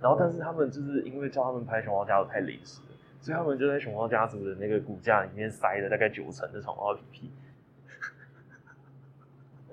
[0.00, 7.30] 然后但是他们就是因为叫他们拍熊猫家族太临时了，所以他们就在熊猫家族的那个骨架里面塞了大概九成的长袜皮皮。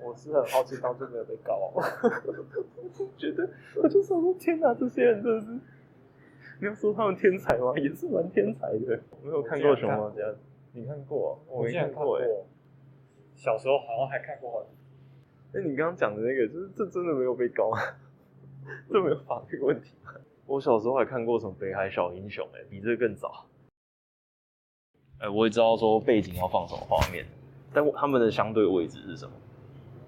[0.02, 1.72] 我是很好奇，当初没有被告。
[1.74, 1.82] 我
[3.16, 5.52] 觉得，我就想说，天哪，这些人真的是，
[6.60, 7.72] 你要说他们天才吗？
[7.76, 8.98] 也是蛮天才的。
[9.10, 10.22] 我没有看过《熊猫家》，
[10.72, 11.38] 你看过？
[11.46, 12.26] 我没看过哎。
[13.34, 14.66] 小时候好像还看过。
[15.54, 17.72] 哎，你刚刚讲的那个，就是这真的没有被告，
[18.90, 19.90] 这没有法律问题。
[20.46, 22.46] 我小时候还看过什么《北海小英雄》？
[22.56, 23.46] 哎，比这个更早。
[25.18, 27.26] 哎，我也知道说背景要放什么画面，
[27.72, 29.32] 但他们的相对位置是什么？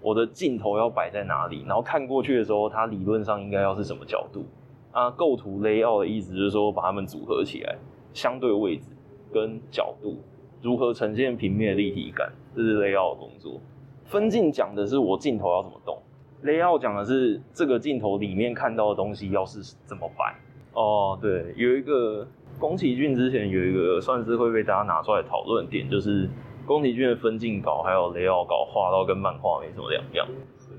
[0.01, 1.63] 我的镜头要摆在哪里？
[1.67, 4.47] 然后看过去的时候，它理论上应该要是什么角度？
[4.93, 7.77] 啊，构图 layout 的意思就是说把它们组合起来，
[8.15, 8.85] 相对位置
[9.31, 10.17] 跟角度
[10.63, 13.61] 如何呈现平面立体感，这是 layout 的工作。
[14.05, 15.99] 分镜讲的是我镜头要怎么动
[16.45, 20.35] ，layout 讲的是这个镜头里面看到的东西要是怎么摆。
[20.75, 22.27] 哦，对，有一个
[22.59, 26.29] 宫崎骏之前有一个算是会被大家拿出来讨论点，就是。
[26.67, 30.27] 宫崎骏的分镜稿还有雷奥稿画到跟漫画没什么两样，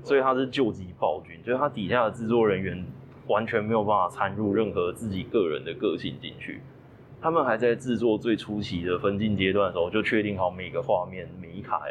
[0.02, 2.84] 所以他是救急暴君，就是他底下的制作人员
[3.28, 6.60] 完全没有办法掺入任何自己个人的个性进去。
[7.22, 11.82] 他们还在制作最初期的分镜阶段的时候，就确定好每个画面每一卡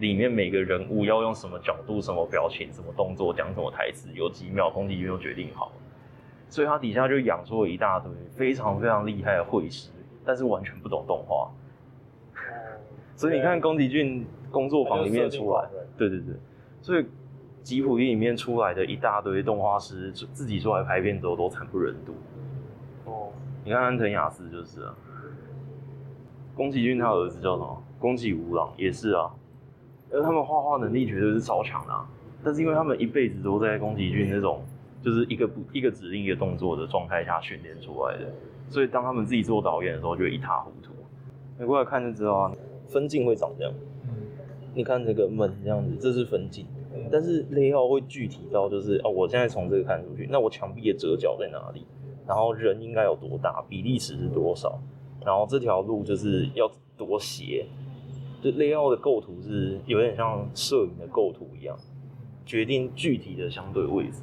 [0.00, 5.70] 里面每个人物要用什么角度、什么表情、什么动作、讲什么台词，有几秒宫崎骏都决定好，
[6.48, 9.90] 所以他底下就养出了一大堆非常非常厉害的绘师，
[10.24, 11.50] 但是完全不懂动画。
[13.14, 16.34] 所以你看宫崎骏工作坊里面出来，对对对，
[16.80, 17.06] 所以
[17.62, 22.14] 吉卜力里面出来的一大堆动画师自己出来拍片之后都惨不忍睹。
[23.04, 23.30] 哦，
[23.62, 24.94] 你看安藤雅思就是啊，
[26.54, 27.82] 宫崎骏他儿子叫什么？
[27.98, 29.30] 宫崎吾朗也是啊，
[30.12, 32.08] 而他们画画能力绝对是超强的啊，
[32.42, 34.62] 但是因为他们一辈子都在宫崎骏那种
[35.02, 38.32] 就是一个不一个指令一个动作的状态下训练出来的，
[38.68, 40.92] 所以当他们自己做导演的时候就一塌糊涂。
[41.58, 42.52] 你过来看就知道啊。
[42.88, 43.72] 分镜会长这样，
[44.74, 46.66] 你看这个门这样子，这是分镜，
[47.08, 51.86] 但是 layout 会具体到就是哦，我现在从这个看出去，那我墙壁的折角在哪里？
[52.26, 53.62] 然后人应该有多大？
[53.68, 54.76] 比例尺是多少？
[55.24, 57.64] 然后这条路就是要多斜？
[58.40, 61.76] 就 layout 的构图是有点像摄影的构图一样，
[62.46, 64.22] 决定具体的相对位置。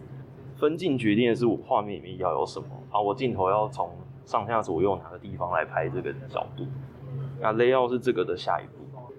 [0.55, 3.91] 分镜决定的是我画面里面要有什么啊，我镜头要从
[4.26, 6.65] 上下左右哪个地方来拍这个角度。
[7.39, 9.11] 那 layout 是这个的下一步，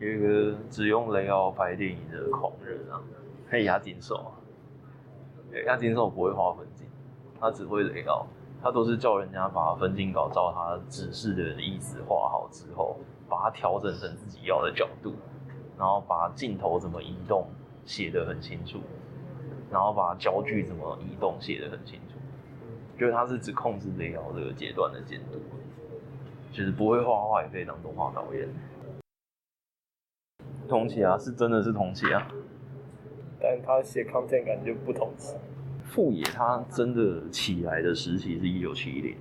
[0.00, 3.00] 有一个只用 layout 拍电影的狂人啊，
[3.48, 4.34] 黑押井守啊，
[5.64, 6.84] 押井守不会画分镜，
[7.38, 8.26] 他只会 layout，
[8.60, 12.96] 他都是叫人家把分镜稿照他指示的意思画好之后，
[13.30, 15.14] 把它调整成自己要的角度，
[15.78, 17.46] 然后把镜头怎么移动
[17.86, 18.80] 写得很清楚，
[19.70, 22.18] 然后把焦距怎么移动写得很清楚。
[22.98, 25.38] 就是他是只控制 layout 这个阶段的监督，
[26.52, 28.46] 就是不会画画也可以当动画导演。
[30.68, 32.30] 同期啊，是真的是同期啊，
[33.40, 35.34] 但他写 content 感觉不同期。
[35.82, 39.16] 富野他真的起来的时期是一九七零，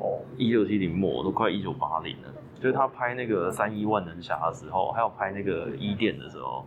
[0.00, 2.34] 哦，一九七零末都快一九八零了。
[2.62, 6.64] 就是他拍那个三一万能侠的时候，还有拍那个伊甸的时候，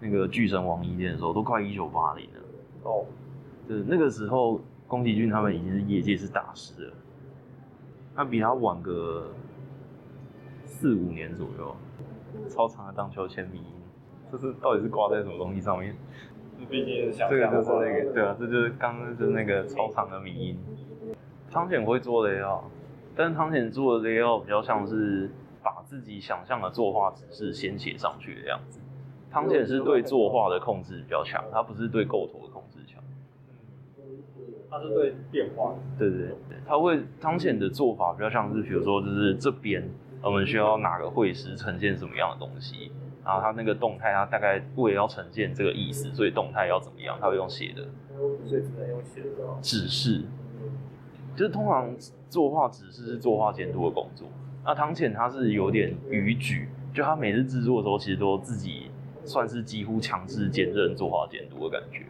[0.00, 2.40] 那个巨神王伊甸的时候，都快一九八零了。
[2.82, 3.06] 哦。
[3.68, 6.92] 就是那个时候，宫崎骏他们已经是业界是大师了。
[8.16, 9.32] 他比他晚个
[10.64, 11.76] 四五年左右。
[12.48, 13.64] 超长的荡秋千迷因，
[14.32, 15.94] 这是到底是挂在什么东西上面？
[16.68, 20.58] 毕竟是想这个就是那个，对啊，这就是刚刚就是那个超长的迷因。
[21.50, 22.62] 汤浅会做 layout，
[23.14, 25.30] 但是汤显做的 layout 比较像是
[25.62, 28.80] 把自己想象的作画指示先写上去的样子。
[29.30, 33.02] 汤显是对作画的控制比较强，他不是对构图的控制强。
[34.70, 35.74] 他是对变化。
[35.98, 39.88] 对对对，他会汤显的做法比较像是，比如说就是这边。
[40.24, 42.92] 我们需要哪个绘师呈现什么样的东西，
[43.24, 47.82] 然后他那个动态，他大概为了要呈现这个意思，所以动态要怎么样，他会用写的，
[48.46, 49.28] 所以只能用写的
[49.60, 50.22] 指示。
[51.34, 51.92] 就是通常
[52.32, 54.26] 作画指示是作画监督的工作，
[54.64, 58.90] 那汤浅他是有点逾矩，就他每次制作的时候，其实都自己
[59.26, 62.06] 算是几乎强制兼任作画监督的感觉。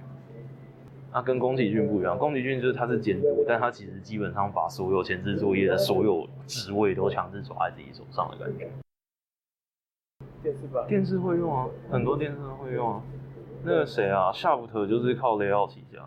[1.12, 8.68] 那跟宫崎骏不一样，宫崎骏就是他是监督，但他其实基本上把所有前置作业的所有职位都强制抓在自己手上的感觉。
[10.41, 10.87] 电视版？
[10.87, 13.03] 电视会用啊，很多电视都会用啊。
[13.64, 15.99] 那个谁啊，夏普特就是靠 layout 起家。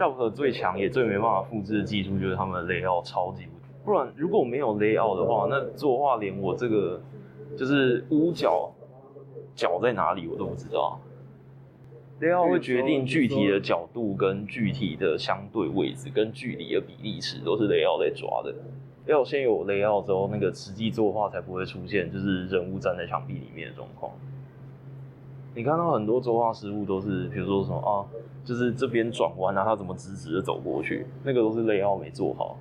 [0.00, 3.44] 夏普特最强也最没办法复制的技术就是他们的 layout 超级
[3.84, 6.98] 不，不然如果没有 layout 的话，那作画连我这个
[7.54, 8.72] 就是屋角
[9.54, 10.98] 角在哪里我都不知道。
[12.18, 18.54] layout 会决定具体的角度跟具体的相对位置跟距离的比例尺，都是 layout 在抓的。
[19.04, 24.10] 要先有 layout 之后，那个实际作画才不会出现就是人物站在墙壁里面的状况。
[25.60, 28.00] 你看到很多作画失误都是，比如说什么啊，
[28.46, 32.56] 就是这边转弯啊，他怎么直直的走过去，那个都是 layout 没做好。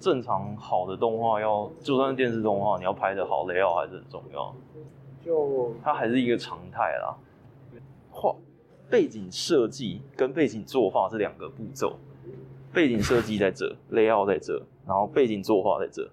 [0.00, 4.52] 正常好的动画要，就算是电视动画，你要拍的好，layout 还是很重要。
[5.24, 7.16] 就它还是一个常态啦。
[8.10, 8.34] 画
[8.90, 11.94] 背景设计跟背景作画是两个步骤，
[12.72, 16.10] 背景设计在这，layout 在这，然后背景作画在这，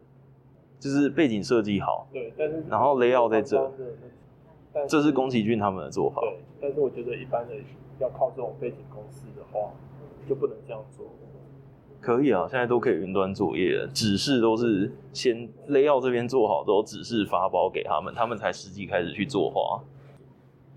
[0.80, 3.72] 就是背景设计好，对，但是然后 layout 在这，
[4.88, 7.54] 这是宫崎骏他们的做法，对，但是我觉得一般的
[8.00, 9.72] 要靠这种背景公司的话，
[10.28, 11.06] 就不能这样做。
[12.00, 19.82] 可以啊，现在都可以云端作业了，指示都是先 layout 这边做好之后，指示发包给他们，他们才实际开始去作画。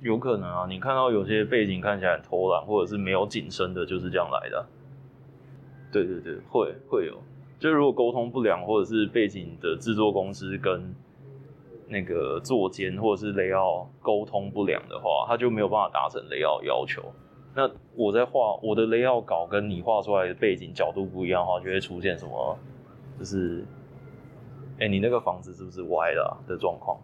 [0.01, 4.67] 有可能啊，你看到有些背景看起来很偷懒，或者是没有景深的，就是这样来的。
[5.93, 7.19] 对对对，会会有。
[7.59, 10.95] 就如果沟通不良，或者是背景的制作公司跟
[11.91, 17.03] 那个坐监或者是 layout 沟通不良的话，他就没有办法达成 layout 要求。
[17.55, 22.57] 那我在画我的 layout 稿，跟你画出来的背景角度不一样的话，就会出现什么？
[23.18, 23.64] 就是，
[24.78, 26.97] 哎、欸，你那个房子是不是歪了、啊、的状况？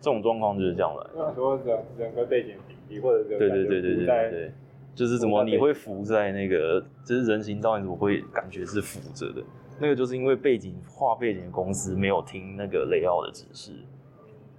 [0.00, 1.34] 这种状况就是这样来的。
[1.34, 4.52] 说整整个背景平地，或者对对对对对对对，
[4.96, 9.42] 就是怎么你会浮在那个，就是人行道，你怎么会感觉是浮着的？
[9.82, 13.72] 那个就是因为背景画背景的公司没有听那个 layout 的指示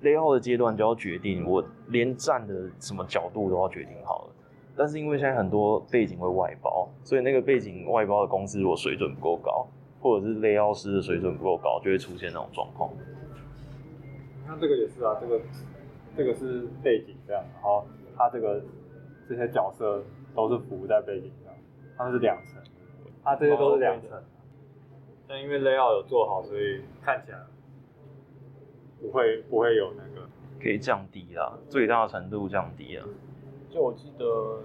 [0.01, 4.35] ，layout 的阶段就要决定，我连站的什么角度都要决定好了。
[4.75, 9.65] 但是因为现在很多背景会外包，所以那个背景外包的公司如果水准不够高，
[10.01, 12.91] 或者是 layout 师的水准不够高，就会出现那种状况。
[14.45, 15.39] 那这个也是啊，这个
[16.17, 18.61] 这个是背景这样，然后它这个
[19.29, 20.03] 这些角色
[20.35, 21.53] 都是浮在背景上，
[21.97, 22.61] 它是两层，
[23.23, 24.21] 它这些都是两层。
[25.33, 27.39] 但因为 layout 有做好，所以看起来
[29.01, 30.27] 不会不会有那个
[30.61, 33.03] 可以降低啦，最大程度降低啊。
[33.71, 34.61] 就我记得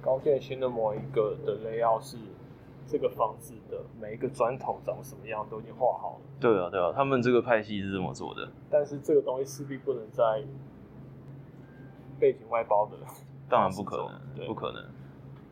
[0.00, 2.16] 高建新的某一个的 layout 是。
[2.86, 6.26] 这个房子的每一个砖头长什么样都已经画好了。
[6.38, 8.46] 对啊，对啊，他们这个派系是这么做的。
[8.70, 10.44] 但是这个东西势必不能在
[12.20, 12.98] 背景外包的。
[13.48, 14.84] 当然不可能，对，不可能。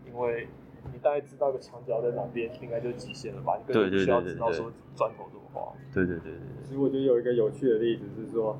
[0.07, 0.47] 因为
[0.93, 3.59] 你大概知道个墙角在哪边，应该就极限了吧？
[3.59, 5.72] 你根本需要知道说砖头怎么画。
[5.93, 6.41] 对对对对。
[6.64, 8.59] 其实我觉得有一个有趣的例子是说，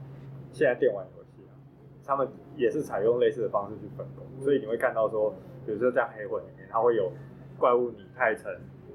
[0.52, 1.56] 现在电玩游戏啊，
[2.04, 7.10] 他们也是采用类似的方式去分工，所以你会看到说，比如说在黑魂里面，它会有。
[7.58, 8.50] 怪物拟态成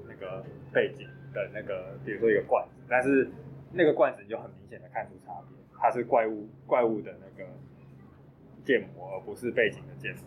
[0.06, 3.26] 那个背景，的那个，比如说一个罐子，但是
[3.72, 7.48] 那个罐子你就很明显的看出差别，它是怪物怪物的那个
[8.64, 10.20] 建模，而不是背景的建模。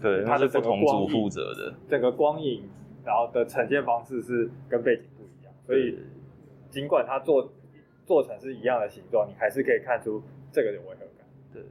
[0.00, 2.62] 对，它是不同组负责的，整个光影，
[3.04, 5.98] 然后的呈现方式是跟背景不一样，所以
[6.70, 7.52] 尽管它做
[8.06, 11.26] 做成是一样的形状，你还是可以看出这个有违和感。
[11.52, 11.62] 对，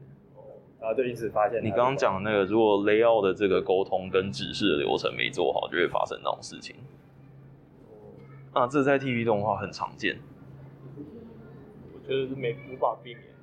[0.80, 6.75] 然后就因此发现，你刚刚讲的那个，如果 layout 的这个沟通跟指示的流程没做好，就会发生那种事情。
[8.53, 10.17] 啊，这在 TV 动画很常见，
[11.93, 13.34] 我觉得是没无法避免的，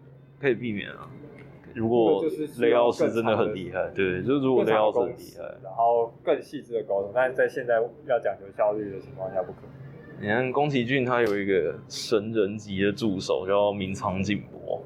[0.41, 1.09] 可以避免啊。
[1.77, 7.75] 如果 layout 是真的很厉害，对，就是如果 layout 是很厉害，然后更细致的沟通，但是在现在
[8.07, 9.71] 要讲求效率的情况下不可能。
[10.19, 14.83] 你看宫崎骏他有一个神人级的助手叫名仓进博，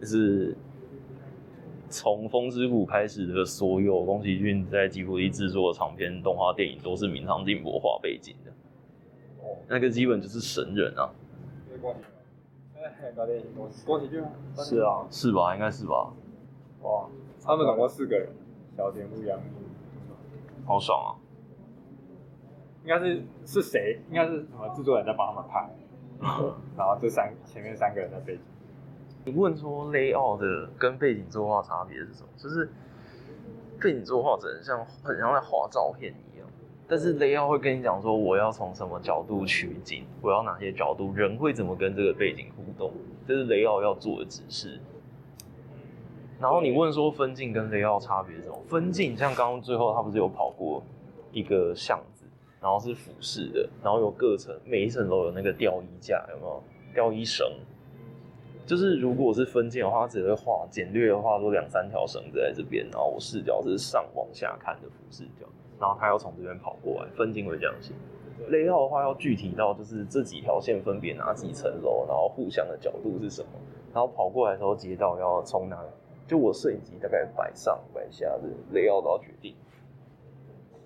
[0.00, 0.56] 就是
[1.88, 8.50] 从风之谷开始的所有宫崎骏在吉卜力制作的长篇动画电影都是名仓进博画背景的。
[9.44, 11.08] 哦，那个基本就是神人啊。
[13.16, 14.22] 搞电影公司，宫崎骏
[14.56, 15.54] 是啊，是吧？
[15.54, 16.12] 应该是吧。
[16.82, 17.06] 哇，
[17.42, 18.28] 他们总共四个人，
[18.76, 19.38] 小田陆阳，
[20.66, 21.10] 好爽啊！
[22.82, 24.00] 应该是是谁？
[24.08, 25.70] 应该是什么制作人在帮他们拍，
[26.76, 28.42] 然后 这三前面三个人的背景。
[29.24, 32.28] 你问说 layout 的跟背景作画差别是什么？
[32.38, 32.70] 就是
[33.78, 36.29] 背景作画只能像很像在画照片一样。
[36.90, 42.92] 但是 layout 会跟你讲说，我要从什么角度取景，我要哪些角度，人会怎么跟这个背景互动，
[43.24, 44.80] 这是 layout 要做的指示。
[46.40, 48.60] 然后你问说分镜跟 layout 差别是什么？
[48.66, 50.82] 分镜像刚刚最后他不是有跑过
[51.30, 52.24] 一个巷子，
[52.60, 56.60] 然后是俯视的，然后有各层，每一层都有那个吊衣架，有没有？
[56.92, 57.46] 吊衣绳。
[58.66, 65.46] 就是如果是分镜的话，它只会画简略的画，说两三条绳子在这边，然后我视角是上往下看的俯视角。
[65.80, 67.94] 然后他要从这边跑过来，分镜会这样写。
[68.48, 73.48] layout 的话要具体到就是这几条线分别哪几层楼，然后互相的角度是什么，
[73.92, 75.78] 然后跑过来的时候街道要从哪，
[76.26, 79.54] 就我摄影机大概摆上摆下的 layout 都要决定。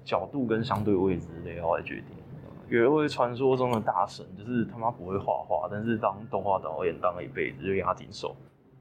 [0.05, 2.17] 角度跟相对位置 layout 来决定。
[2.69, 8.35] 有一位传说中的大神就是他妈不会画画，但是当动画导演当了一辈子就押井守。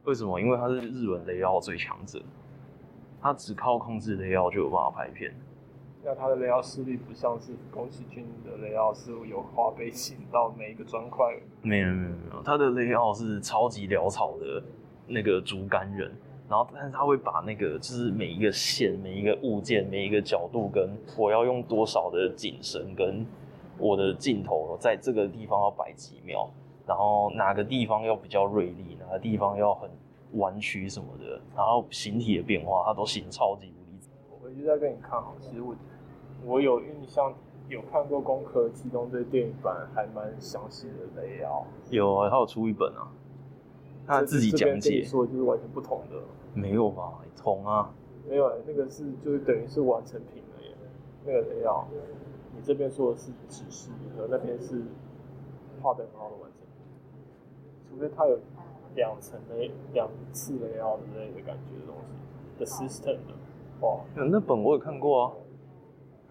[0.05, 0.39] 为什么？
[0.39, 2.21] 因为他是日本 layout 最强者，
[3.21, 5.33] 他只靠控制 layout 就有办法拍片。
[6.05, 11.33] 那他的 layout 视力不像是宫崎骏的 layout 是有画背景到每一个砖块。
[11.61, 14.61] 没有没有没有，他的 layout 是超级潦草的
[15.07, 16.11] 那个竹竿人，
[16.49, 23.25] 然后但是他会把那个就是每一个线、每一个物件、每一个角度跟我要用多少的景深跟
[23.77, 26.49] 我的镜头在这个地方要摆几秒，
[26.85, 29.89] 然后哪个地方要比较锐利，哪个地方要很
[30.33, 34.09] 弯曲什么的，然后形体的变化他都形超级无敌。
[34.29, 35.73] 我回去再跟你看好，其实我。
[36.45, 37.33] 我有印象，
[37.69, 41.65] 有看过《攻壳机动队》电影版，还蛮详细的 layout。
[41.89, 43.07] 有啊，他有出一本啊，
[44.05, 45.03] 他自己讲解。
[45.03, 46.17] 说就是完全不同的。
[46.53, 47.19] 没有吧？
[47.37, 47.93] 同啊。
[48.27, 50.75] 没有、欸，那个是就是等于是完成品了耶。
[51.25, 51.85] 那个 layout，
[52.55, 54.81] 你这边说的是指示，而那边是
[55.81, 56.83] 画的很好的完成品。
[57.89, 58.37] 除非他有
[58.95, 63.33] 两层的两次 layout 之类的感觉的东西的 system 的。
[63.81, 65.31] 哇，那本我也看过啊。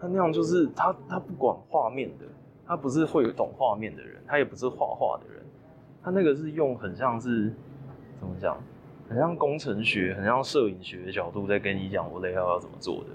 [0.03, 2.25] 他那样就是他，他不管画面的，
[2.67, 5.41] 他不是会有懂画面的人，他也不是画画的人，
[6.03, 7.53] 他那个是用很像是
[8.19, 8.61] 怎么讲，
[9.07, 13.11] 很像工程学、很像摄影学的角度在跟你讲我 layout 要怎么做的。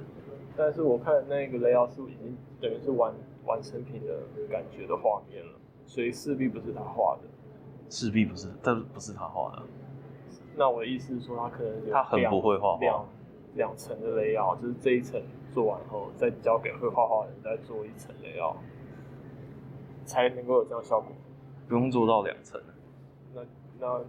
[0.56, 3.12] 但是我看那个 layout 是已经等于是完
[3.44, 5.52] 完成品的感觉的画面了，
[5.84, 7.28] 所以势必不是他画的，
[7.90, 9.62] 势必不是，但不是他画的。
[10.56, 13.04] 那我的意思是说，他可能他很不会画画，两
[13.56, 15.20] 两层的 layout，就是这一层。
[15.58, 18.54] 做完后，再交给会画画的人再做一层 layout，
[20.04, 21.10] 才能够有这样效果。
[21.66, 22.62] 不用做到两层。
[23.34, 23.40] 那
[23.80, 24.00] 那，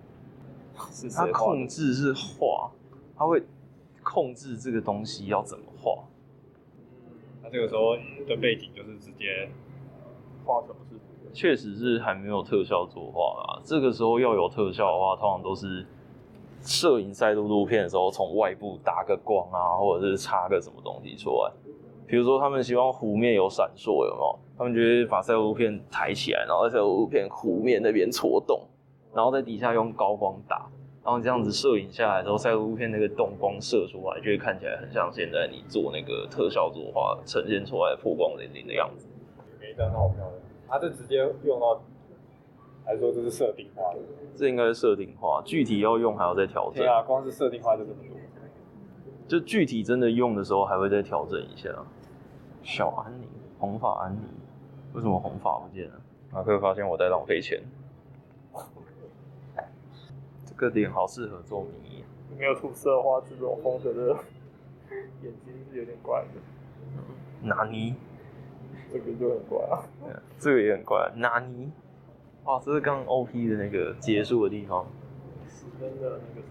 [0.91, 2.69] 是他控制是画，
[3.17, 3.41] 他会
[4.03, 6.03] 控制这个东西要怎么画。
[7.41, 7.95] 那这个时候
[8.27, 9.49] 的背景就是直接
[10.45, 11.33] 画什么是？
[11.33, 13.59] 确实是还没有特效作画啦。
[13.65, 15.83] 这个时候要有特效的话，通常都是。
[16.61, 21.51] 摄影赛璐璐片的时候，从外部打个光啊，或者是插个什么东西出来。
[22.05, 24.39] 比如说，他们希望湖面有闪烁，有没有？
[24.57, 28.61] 他们就会把赛璐璐片抬起来，然后在赛璐璐片湖面那边戳洞，
[29.13, 30.67] 然后在底下用高光打，
[31.03, 39.07] 然后这样子摄影下来之后，赛璐璐片那个洞光射出来，就会看起来很像现在你做那个特效作画呈现出来破光粼粼的样子。
[39.61, 40.31] 每一张都好漂亮，
[40.67, 41.81] 它是直接用到。
[42.85, 43.99] 还是说这是设定化的？
[44.35, 46.75] 这应该是设定化，具体要用还要再调整。
[46.75, 48.17] 对啊，光是设定化就这么多。
[49.27, 51.69] 就具体真的用的时候还会再调整一下。
[52.63, 53.27] 小安妮，
[53.59, 54.19] 红发安妮，
[54.93, 56.01] 为什么红发不见了？
[56.31, 57.61] 马克发现我在浪费钱。
[60.45, 62.03] 这个脸好适合做迷。
[62.37, 64.15] 没有涂色的话，这种风格的
[65.21, 66.27] 眼睛是有点怪的。
[67.41, 67.95] 纳尼？
[68.91, 69.83] 这个就很怪啊。
[70.39, 71.11] 这个也很怪。
[71.15, 71.71] 拿尼？
[72.49, 74.87] 哇，这是刚 OP 的那个结束的地方。
[75.47, 76.47] 十分的那个。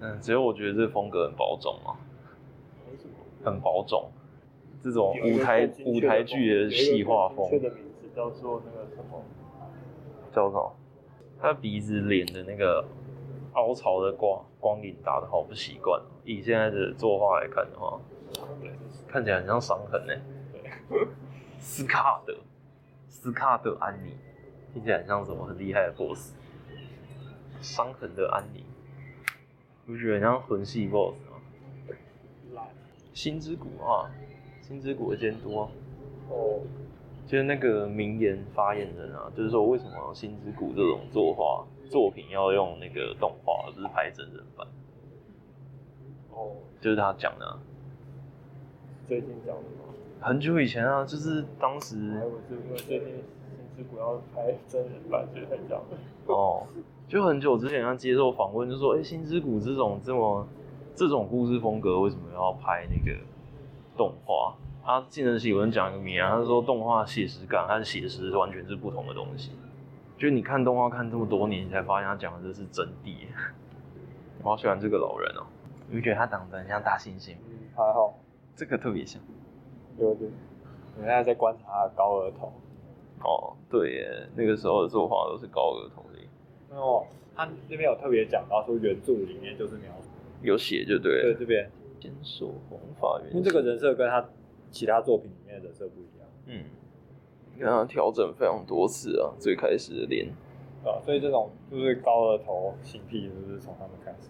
[0.00, 1.94] 嗯，只有我觉得这风格很保种啊。
[3.44, 4.10] 很保种。
[4.82, 7.48] 这种舞台舞台剧的细化风。
[7.48, 9.22] 确的名字叫做那个什么？
[10.32, 10.74] 叫什么？
[11.40, 12.84] 他鼻子脸的那个
[13.52, 16.02] 凹槽的光光影打的好不习惯。
[16.24, 18.00] 以现在的作画来看的话，
[18.60, 18.72] 对
[19.06, 20.12] 看起来很像伤痕呢。
[20.90, 21.06] 对
[21.60, 22.34] 斯卡德，
[23.06, 24.16] 斯卡德安妮，
[24.76, 26.34] 听起来很像什么很厉害的 boss。
[27.62, 28.62] 伤痕的安妮，
[29.86, 32.68] 不觉得很像魂系 boss 吗？
[33.14, 34.12] 心之谷啊。
[34.60, 35.70] 心之谷的监督哦、
[36.28, 36.60] 啊，oh.
[37.26, 44.66] 就是那个名言发言人啊，就是说为什么心之谷这种作画作品要用那个动画而不是拍真人版？
[46.32, 46.52] 哦，oh.
[46.82, 47.58] 就是他讲的、啊，
[49.08, 49.94] 最近讲的吗？
[50.20, 53.45] 很久以前啊，就是当时，我是因为最近心
[53.76, 55.96] 之谷要拍真人版，所以才讲的。
[56.26, 56.62] 哦，oh.
[57.06, 60.46] 就很久之前他接受访问，就说：“哎、欸，心之谷这种这么
[60.94, 63.16] 这种故事风格，为什么要拍那个？”
[63.96, 64.54] 动画，
[64.84, 69.52] 他技能喜文讲一个谜啊，他说动画写实感和写实是完全是不同的东西。
[70.18, 73.14] 就你看动画看这么多年，你才发现他讲的这是真谛。
[74.42, 75.46] 我好喜欢这个老人哦、喔，
[75.88, 77.34] 你不觉得他长得很像大猩猩？
[77.48, 78.14] 嗯，还好，
[78.54, 79.20] 这个特别像。
[79.98, 80.30] 有点，
[80.96, 82.52] 我现在在观察他的高额头。
[83.26, 86.76] 哦，对耶，那个时候的作画都是高额头的。
[86.76, 87.04] 哦，
[87.34, 90.08] 他那边有特别讲到说原著里面就是描述
[90.42, 91.22] 有写就对了。
[91.22, 91.68] 对，这边。
[91.98, 94.22] 坚守红发原，因为这个人设跟他
[94.70, 96.28] 其他作品里面的人设不一样。
[96.44, 96.64] 嗯，
[97.54, 100.28] 你看他调整非常多次啊，最开始的脸。
[100.84, 104.28] 啊，所以这种就是高额头型癖，是不是从他们开始？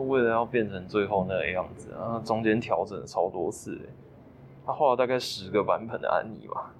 [0.00, 3.80] 为了要变成最后那个样子啊，中间调整超多次。
[4.64, 6.74] 他画了大概十个版本的安妮吧。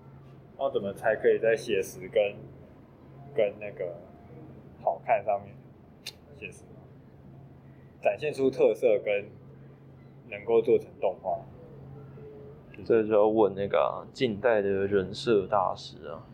[0.63, 2.37] 然后怎么才可以在写实跟
[3.35, 3.97] 跟那个
[4.81, 5.53] 好看上面
[6.39, 6.63] 写实，
[8.01, 9.27] 展现出特色跟。
[10.31, 11.41] 能够做成动画，
[12.87, 16.25] 这就要问那个啊，近代的人设大师啊。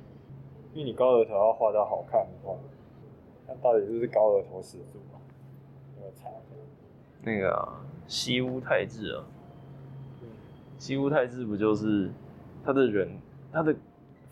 [0.73, 2.55] 因为你高额头要画到好看的话，
[3.49, 5.19] 那到底是不是高额头始祖啊？
[5.97, 6.31] 那个差。
[7.23, 9.25] 那个啊，西屋太治啊。
[10.79, 12.09] 西屋太治不就是
[12.65, 13.19] 他的人，
[13.51, 13.75] 他的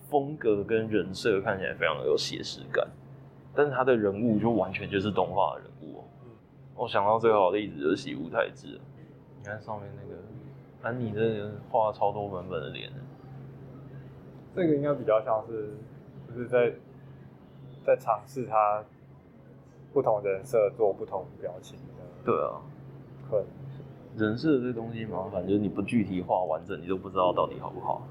[0.09, 2.87] 风格跟人设看起来非常有写实感，
[3.55, 6.05] 但是他的人物就完全就是动画的人物。
[6.77, 8.79] 我想到最好的例子就是喜屋太志。
[9.39, 10.21] 你看上面那个
[10.83, 12.91] 安妮，这个画超多版本的脸，
[14.55, 15.75] 这个应该比较像是，
[16.29, 16.73] 就是在
[17.85, 18.85] 在尝试他
[19.93, 22.05] 不同人设做不同表情的。
[22.25, 22.61] 对啊，
[23.31, 23.47] 可能
[24.17, 28.07] 人设这东西麻烦，就是你不具体画完整，你都不知道到底好不好。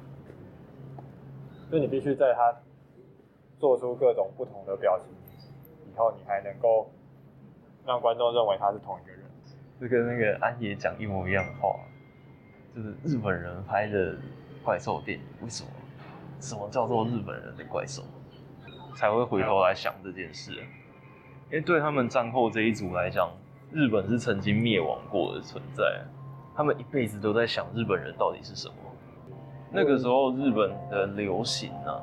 [1.70, 2.54] 所以你必须在他
[3.60, 5.08] 做出各种不同的表情
[5.92, 6.90] 以后，你还能够
[7.86, 9.22] 让观众认为他是同一个人。
[9.82, 11.76] 就跟那个安野讲一模一样的话，
[12.76, 14.16] 就是日本人拍的
[14.64, 15.70] 怪兽电影，为什么？
[16.40, 18.04] 什么叫做日本人的怪兽？
[18.96, 20.52] 才会回头来想这件事？
[20.54, 23.30] 因为对他们战后这一组来讲，
[23.72, 25.84] 日本是曾经灭亡过的存在，
[26.56, 28.76] 他们一辈子都在想日本人到底是什么。
[29.72, 32.02] 那个时候日本的流行啊，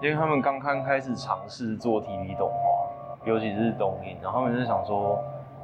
[0.00, 5.18] 因为他们刚刚开始尝试做 TV 动画，尤其是东映，然后他们就想说。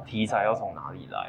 [0.05, 1.27] 题材要从哪里来？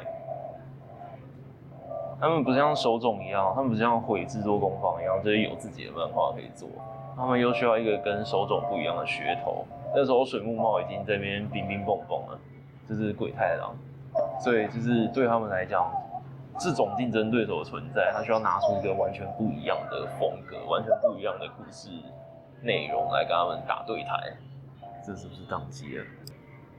[2.19, 6.67] 他们不像手冢一样，他们不像绘制作工坊一样，就是有自己的漫画可以做。
[7.15, 9.63] 他们又需要一个跟手冢不一样的噱头。
[9.93, 12.39] 那时候水木茂已经在那边冰冰蹦蹦了，
[12.89, 13.71] 就是鬼太郎。
[14.39, 15.85] 所以就是对他们来讲，
[16.59, 21.89] 这种竞争对手的存在，他需要拿出一个完全不一样的风格，完全不一样的故事
[22.61, 24.33] 内容来跟他们打对台。
[25.05, 26.05] 这是不是当机了？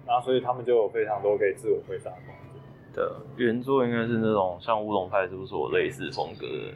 [0.07, 2.63] 然后，所以他们就有非常多可以自我挥洒的空间。
[2.95, 3.05] 对，
[3.37, 6.75] 原作应该是那种像乌龙派出所类似风格的，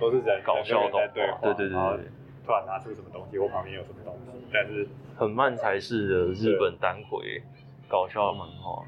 [0.00, 1.38] 都是在搞笑动画。
[1.40, 2.10] 对对对对，
[2.44, 7.42] 突然拿出什么东西，或旁边有什么东西，但是很慢才式的日本单回
[7.88, 8.82] 搞笑漫画。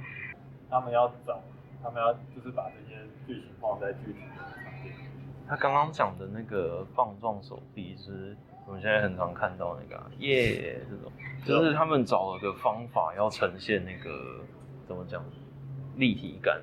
[0.69, 1.39] 他们要找，
[1.83, 2.94] 他们要就是把这些
[3.27, 4.93] 剧情放在具体的场景。
[5.47, 8.37] 他刚刚讲的那个棒状手臂是。
[8.67, 11.13] 我们现在很常看到那个耶、yeah, 这种，
[11.45, 14.43] 就是他们找了个方法要呈现那个
[14.89, 15.23] 怎么讲
[15.97, 16.63] 立体感，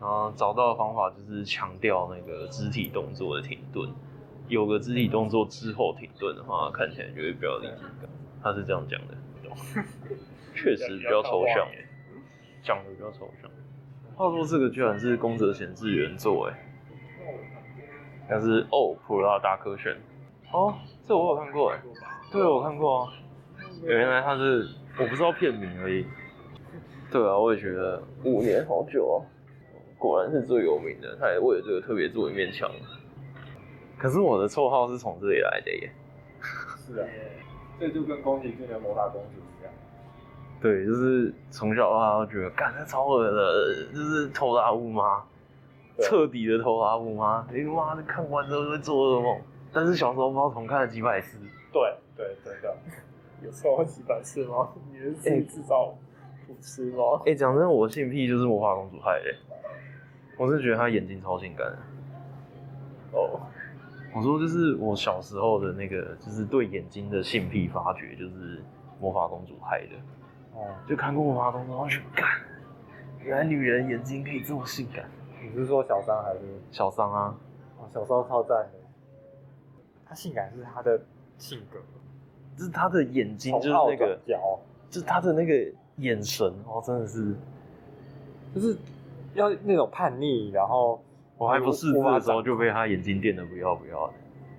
[0.00, 3.88] 然后找到的方法就是强调那个肢体动作的停顿，
[4.48, 8.10] 有个肢体动作之后停顿的话，看起来就会比较立体感。
[8.42, 9.14] 他是这样讲的，
[10.52, 11.64] 确实比较抽象，
[12.60, 13.48] 讲的比较抽象。
[14.20, 16.58] 话说这个居然是宫泽贤治原作哎，
[18.28, 19.96] 但是哦，普罗大科选
[20.52, 20.74] 哦，
[21.08, 21.80] 这我有看过哎，
[22.30, 23.12] 对，我看过啊，
[23.82, 24.68] 原来他是
[24.98, 26.04] 我不知道片名而已。
[27.10, 29.24] 对啊，我也觉得五年好久啊，
[29.96, 32.70] 果然是最有名的，他也为了这个特别做一面墙。
[33.96, 35.90] 可是我的绰号是从这里来的耶。
[36.76, 37.08] 是啊，
[37.78, 39.72] 这就跟宫崎骏的魔法公主一样。
[40.60, 45.24] 对，就是从小的话都觉得，干这超恶的，就是偷拉物吗？
[46.02, 47.46] 彻底的偷拉物吗？
[47.52, 49.40] 你妈的看完之后就会做噩梦。
[49.72, 51.38] 但是小时候不知道重看了几百次。
[51.72, 52.76] 对对，真的。
[53.42, 54.68] 有错几百次吗？
[54.90, 55.94] 你是自己制造
[56.46, 57.20] 不吃吗？
[57.20, 59.34] 哎、欸，讲真的，我性癖就是魔法公主害的。
[60.36, 61.78] 我是觉得她眼睛超性感的。
[63.12, 63.40] 哦。
[64.12, 68.60] 我说就是我小时候的那个，就是对眼睛的性癖发掘，就是
[68.98, 69.92] 魔法公主害的。
[70.60, 72.28] 哦，就看过魔法公主，然后去干，
[73.22, 75.08] 原来女人眼睛可以这么性感。
[75.42, 76.40] 你是说小三还是
[76.70, 77.34] 小三啊？
[77.78, 78.72] 哦，小三超赞的。
[80.06, 81.00] 她性感是她的
[81.38, 81.78] 性格，
[82.56, 84.18] 就是她的眼睛，就是那个，
[84.90, 87.34] 就是她的那个眼神哦，真的是，
[88.54, 88.76] 就是
[89.34, 91.02] 要那种叛逆，然后。
[91.38, 94.12] 我还不识字的时候就被她眼睛电的不要不要的。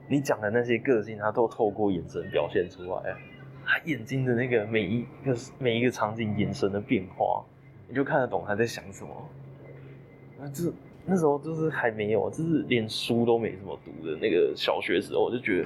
[0.07, 3.15] 你讲的那些个性，她都透过眼神表现出来。
[3.65, 7.43] 他眼睛的那个每一个每一个场景眼神的变化，
[7.87, 9.09] 你就看得懂他在想什么。
[10.39, 10.71] 那这
[11.05, 15.63] 那时候就是还没有，就是连书都没怎么读的那个小学时候，我就觉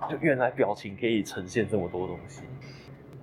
[0.00, 2.42] 得，就原来表情可以呈现这么多东西。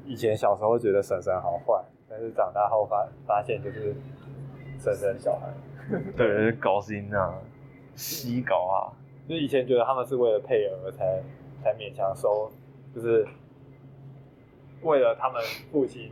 [0.05, 3.95] 以前小时候觉得婶婶好坏，但是长大后发发现就是
[4.79, 5.47] 婶婶小孩。
[6.17, 7.33] 对，搞心啊，
[7.95, 8.91] 西搞啊！
[9.27, 11.23] 就以前觉得他们是为了配额才
[11.63, 12.51] 才勉强收，
[12.93, 13.25] 就是
[14.81, 16.11] 为了他们父亲，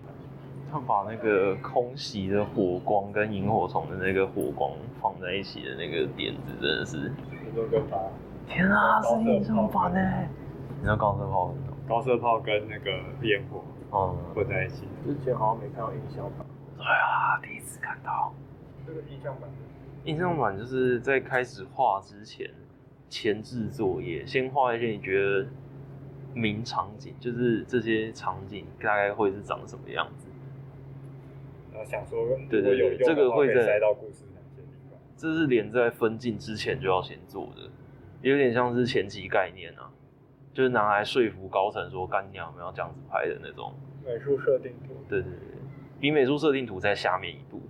[0.72, 7.12] 他把那个空袭的火光跟萤火虫的那个火光放在一起的那个点子，真的是，
[8.48, 10.00] 天啊，是印象版呢！
[10.78, 11.54] 你知道高射炮？
[11.88, 12.92] 高射炮跟那个
[13.22, 14.88] 烟火哦混在一起。
[15.06, 16.46] 之前好像没看到印象版。
[16.78, 18.34] 对啊，第一次看到。
[18.86, 19.50] 这个印象版，
[20.04, 22.48] 印象版就是在开始画之前，
[23.10, 25.48] 前置作业，先画一些你觉得
[26.36, 30.28] 名场景，就是这些场景大概会是长什么样子。
[31.74, 34.26] 然后想说，对对对，这个会在塞到故事
[35.18, 37.70] 这是连在分镜之前就要先做的，
[38.22, 39.90] 有点像是前期概念啊，
[40.54, 43.74] 就是拿来说服高层说干娘我们要这样子拍的那种
[44.06, 44.94] 美术设定图。
[45.08, 45.58] 对对对，
[46.02, 47.62] 比美术设定图在下面一步。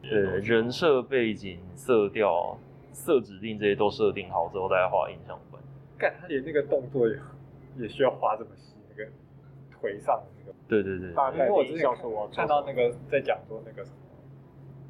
[0.00, 0.10] 对，
[0.40, 2.56] 人设、背景、色调、
[2.92, 5.60] 色指定这些都设定好之后，大家画印象版。
[5.98, 7.16] 干，他连那个动作也
[7.76, 9.10] 也需要画这么细，那个
[9.70, 10.56] 腿上的那个。
[10.68, 11.10] 对对对。
[11.10, 11.88] 因为我之前
[12.32, 13.96] 看到那个在讲说那个什么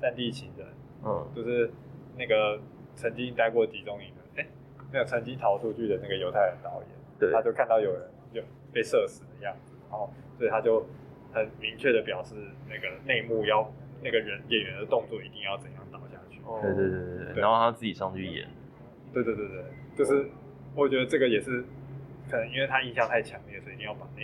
[0.01, 0.67] 战地情人，
[1.05, 1.71] 嗯，就是
[2.17, 2.61] 那个
[2.95, 4.49] 曾经待过集中营的，哎、欸，
[4.93, 8.03] 那个曾经逃出去的那个犹太人导演，对，他就看到有人
[8.33, 10.87] 就被射死的样子，然后所以他就
[11.33, 12.35] 很明确的表示
[12.69, 13.71] 那个内幕要。
[14.05, 16.41] 那个人演员的动作一定要怎样倒下去？
[16.61, 18.49] 对对对对，然后他自己上去演。
[19.13, 19.65] 对对对对，
[19.95, 20.29] 就是
[20.75, 21.65] 我觉得这个也是
[22.31, 24.23] 可能因为他印象太强烈，所以一定要把那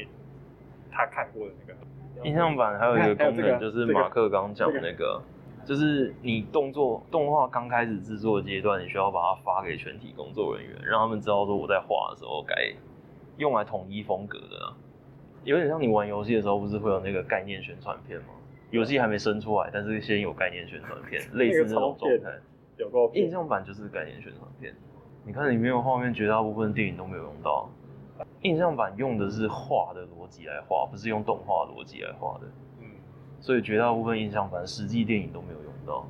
[0.90, 5.22] 他看过的那个印象版还有一个功能，就是马克刚讲的那个，
[5.64, 12.54] 就是你动作动画刚开始制作阶段，你需要把它发给全体工作人员，让他们知道说我在画的时候该
[13.36, 14.74] 用来统一风格的，
[15.44, 18.26] 有点像你玩游戏的时候不是会有那个概念宣传片吗？
[18.70, 22.32] 游戏还没生出来，但是先有概念宣传片，类似那种状态。
[22.76, 24.74] 有个印象版就是概念宣传片。
[25.24, 27.68] 你看里面的画面，绝大部分电影都没有用到。
[28.42, 32.46] 印象版用的是画的逻辑来画，不是用动画逻辑来画的。
[32.80, 32.86] 嗯。
[33.40, 36.06] 所以绝大部分印象版实际电影都没有用到。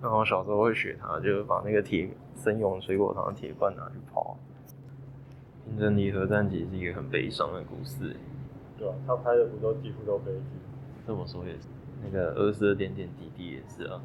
[0.00, 4.36] 然后小时候会学他，就是把那个铁森永水果糖的铁罐拿去泡。
[5.64, 8.16] 平成里核战记是一个很悲伤的故事。
[8.76, 10.42] 对啊，他拍的不都几乎都悲剧。
[11.06, 11.68] 这么说也是，
[12.02, 14.00] 那个二十二点点滴滴也是啊，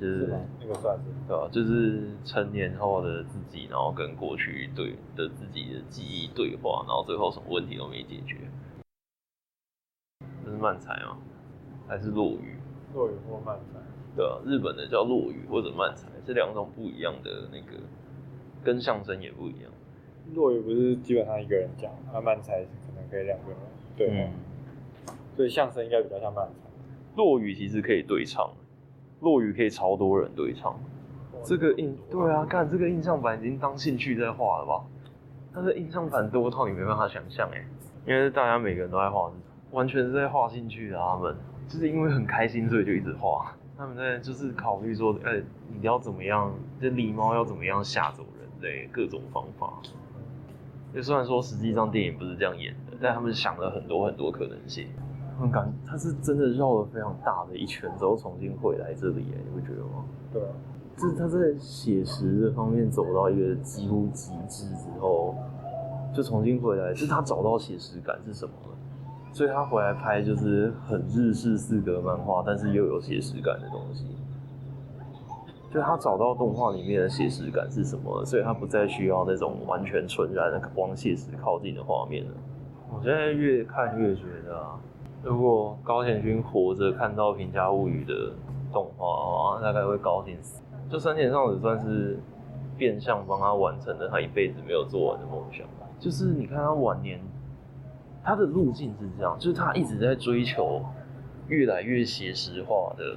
[0.00, 1.48] 就是，那个算是对吧、啊？
[1.52, 8.38] 就是成年后的自己，然后跟过去对的自己的记忆对话，然后最后什么问题都没解决。
[10.44, 11.18] 这是漫才吗？
[11.86, 12.56] 还是落雨？
[12.94, 13.78] 落雨或漫才？
[14.16, 17.78] 对啊，日本的叫落雨或者漫才，这两种不一样的那个，
[18.64, 19.70] 跟相声也不一样。
[20.34, 23.58] 落雨不是基本上一个人讲，那漫才可能可以两个人。
[23.96, 24.32] 对、嗯，
[25.36, 26.70] 所以相声应该比较像漫才。
[27.16, 28.52] 落雨其实可以对唱，
[29.20, 30.78] 落雨可以超多人对唱。
[31.42, 34.84] 这个印对啊，看这个印象版已经当兴趣在画了吧？
[35.54, 37.64] 但是印象版多套你没办法想象哎。
[38.06, 39.30] 因为大家每个人都在画，
[39.72, 40.98] 完全是在画兴趣的。
[40.98, 41.34] 他们
[41.68, 43.54] 就是因为很开心，所以就一直画。
[43.76, 46.52] 他们在就是考虑说，哎、你要怎么样？
[46.78, 48.86] 这狸猫要怎么样吓走人类？
[48.92, 49.72] 各种方法。
[50.94, 54.88] 就虽然说实际上电影不是这样演的，但他们想了很多很多可能性。
[55.40, 60.04] 很感，他是真的绕了非常大的一圈之后重新回来这里，你会觉得吗？
[60.32, 60.48] 对啊。
[60.96, 65.34] 就是他在写实这方面走到一个几乎极致之后，
[66.14, 68.76] 就重新回来，就是他找到写实感是什么了，
[69.32, 74.04] 所以他回来拍就是很日式四格漫画，但是又有写实感的东西。
[75.72, 82.32] 就他找到动画里面的写实感是什么了，所以他不再需要那种完全纯然的光写实靠近的画面了。
[82.92, 84.78] 我现在越看越觉得啊，
[85.22, 88.32] 如果高田勋活着看到《平家物语》的
[88.72, 90.62] 动画的话，大概会高兴死。
[90.90, 92.18] 就山田尚子算是
[92.78, 95.66] 变相帮他完成了他一辈子没有做完的梦想。
[95.98, 97.20] 就是你看他晚年，
[98.24, 100.82] 他的路径是这样，就是他一直在追求
[101.48, 103.16] 越来越写实化的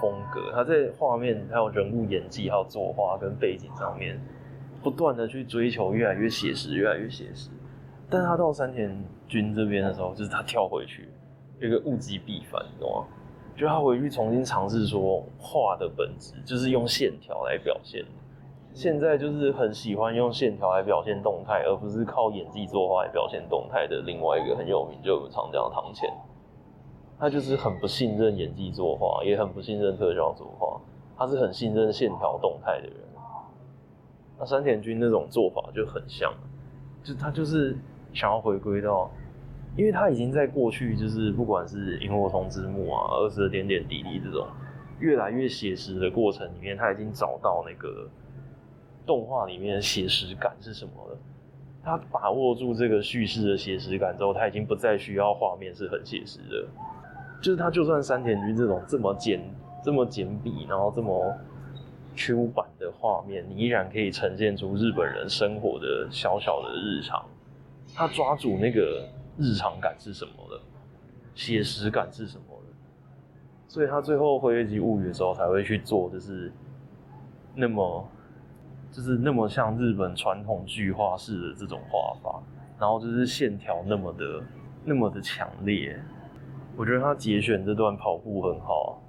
[0.00, 0.50] 风格。
[0.52, 4.20] 他在画面、还有人物演技、还有作画跟背景上面，
[4.82, 7.50] 不断的去追求越来越写实、越来越写实。
[8.10, 11.08] 但他到山田君这边的时候，就是他跳回去，
[11.60, 13.06] 一个物极必反，你懂吗？
[13.56, 18.04] 就他回去重新尝试说，画的本质就是用线条来表现。
[18.74, 24.02] 现在就是很喜欢用线条来表现动态，而不是靠演技作画来表现动态的。
[24.02, 26.12] 另外一个很有名，就我们常讲的堂前，
[27.18, 30.78] 他就是很不信任演技作画，也很不信任特效作画，
[31.16, 32.96] 他是很信任线条动态的人。
[34.38, 36.30] 那山田君那种做法就很像，
[37.02, 37.74] 就他就是
[38.16, 39.08] 想要回归到。
[39.76, 44.46] 因为他已经在过去，就是不管是萤火虫之墓啊、儿时的点点滴滴这种
[44.98, 48.08] 越来越写实的过程里面，他已经找到那个
[49.04, 51.18] 动画里面写实感是什么了。
[51.84, 56.66] 他把握住这个叙事的写实感之后，他已经不再需要画面是很写实的。
[57.42, 59.38] 就是他就算山田君这种这么简、
[59.84, 61.36] 这么简笔，然后这么
[62.16, 67.22] Q 版的画面，你依然可以呈现出日本人生活的小小的日常。
[67.96, 69.08] 他抓住那个。
[69.38, 70.58] 日常感是什么的，
[71.34, 72.72] 写实感是什么的，
[73.68, 76.50] 所以他最后《辉夜姬物语》的时候才会去做，就是
[77.54, 78.08] 那么，
[78.90, 82.42] 就是那么像日本传统巨画式的这种画法，
[82.78, 84.42] 然后就是线条那么的
[84.86, 86.02] 那么的强烈。
[86.74, 89.02] 我觉得他节选这段跑步很好，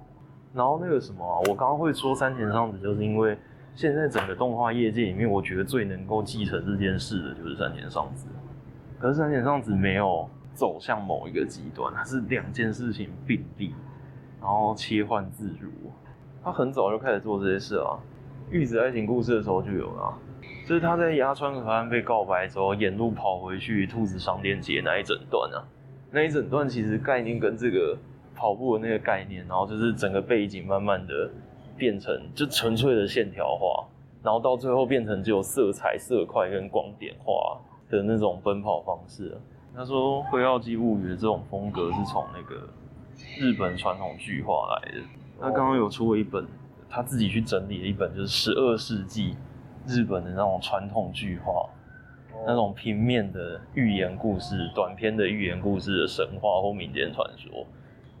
[0.52, 3.34] 然后那个什么啊，我刚刚会说三田尚子，就是因为
[3.74, 8.26] 现在整个动画业界里面，我觉得最能够继承这件事的就是三田尚子。
[8.98, 13.72] 可是山田尚子没有走向某一个极端，他是两件事情并立，
[14.40, 15.70] 然后切换自如。
[16.42, 17.94] 他很早就开始做这些事啊，
[18.50, 20.18] 《玉子爱情故事》的时候就有了，
[20.66, 25.62] 就是他在鸭川河岸被告白之后，沿路跑回去兔子商店街那一整段啊，
[26.10, 27.96] 那一整段其实概念跟这个
[28.34, 31.30] 跑步的那个概念，然后就是整个背景慢慢的
[31.76, 33.86] 变成就纯粹的线条化，
[34.22, 37.60] 然后到最后变成只有色彩、色块跟光点化。
[37.88, 39.38] 的那种奔跑方式，
[39.74, 42.68] 他说《灰耀姬物语》的这种风格是从那个
[43.38, 45.00] 日本传统剧画来的。
[45.40, 46.46] 他刚刚有出过一本，
[46.88, 49.36] 他自己去整理了一本，就是十二世纪
[49.86, 51.68] 日本的那种传统剧画，
[52.46, 57.64] 那种平面的寓言故事、短篇的寓言故事的神话或民间传说，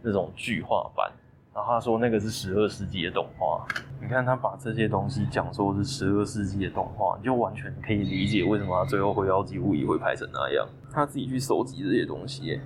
[0.02, 1.12] 那种剧画版。
[1.54, 3.66] 然后他说那个是十二世纪的动画，
[4.00, 10.64] 你看他把这些东西讲说是十二世纪的动画，你就完全可以理解为什么他最后《会妖姬物语》会拍成那样。
[10.92, 12.60] 他自己去收集这些东西，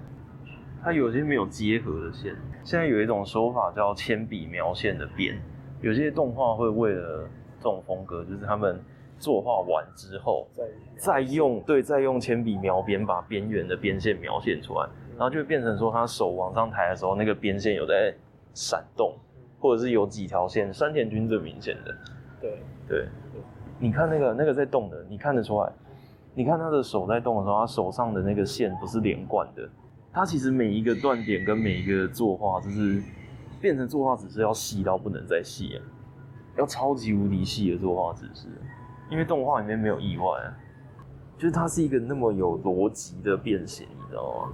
[0.85, 2.37] 他有些没有结合的线。
[2.64, 5.41] 现在有一种说法叫铅笔描线的边，
[5.80, 7.26] 有些动画会为了
[7.59, 8.78] 这种风格，就是他们
[9.18, 10.47] 作画完之后，
[10.99, 18.14] 再用对再用铅笔描边，把边缘的边线描线出来，然后就会变成说他手往上抬的时候，那个边线有在。
[18.55, 19.14] 闪动，
[19.59, 21.94] 或者是有几条线，山田君最明显的。
[22.40, 23.09] 对对，
[23.78, 25.72] 你看那个那个在动的，你看得出来。
[26.34, 29.68] 你看他的手在动的时候，他手上的那个线不是连贯的。
[30.12, 33.03] 他其实每一个断点跟每一个作画，就是
[33.61, 35.78] 变成作画只是要细到不能再细啊，
[36.57, 38.48] 要超级无敌细的作画只是。
[39.11, 40.57] 因为动画里面没有意外啊，
[41.36, 44.53] 就是它是一个那么有逻辑的变形，你知道吗？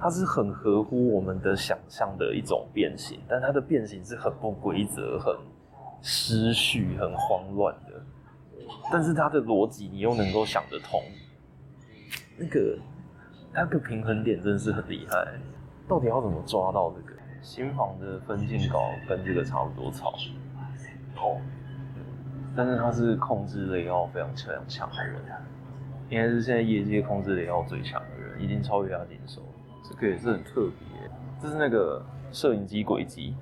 [0.00, 5.36] 它是很合乎我们的想象的一种变形，但它的变形是很不规则、很
[6.00, 8.02] 失序、很慌乱的。
[8.90, 11.00] 但是它的逻辑你又能够想得通，
[12.38, 12.78] 那个
[13.52, 15.28] 它个平衡点真是很厉害。
[15.86, 17.20] 到底要怎么抓到这个？
[17.42, 18.78] 新房的分镜稿
[19.08, 20.10] 跟这个差不多糙，
[21.16, 21.40] 哦，
[22.54, 25.22] 但是他是控制力要非常强、强的人。
[26.10, 29.40] 应该是现在业界控制雷奥最强的人，已经超越押井守。
[30.00, 31.10] 这个也是很特别，
[31.42, 33.36] 这是那个摄影机轨迹，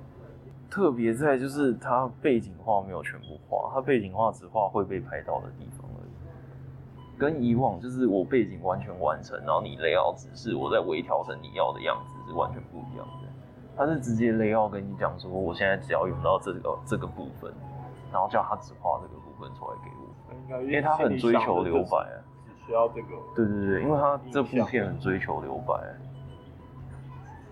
[0.69, 7.17] 特别在就是它背景画没有全部画，它背景画只画会被拍到的地方而已。
[7.17, 13.29] 跟以往就是我背景完全完成，然后你雷奥只是我在微调成你要的样子，是完全不一样的。
[13.77, 17.53] 他是直接雷奥跟你讲说，我现在只要用到这个这个部分，
[18.11, 19.89] 然后叫他只画这个部分出来给
[20.57, 23.07] 我，因为他很追求留白啊，只需要这个。
[23.33, 26.08] 对对对，因为他这部片很追求留白，他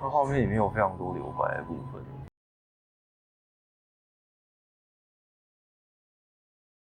[0.10, 2.02] 画面里面有非常多留白的部分，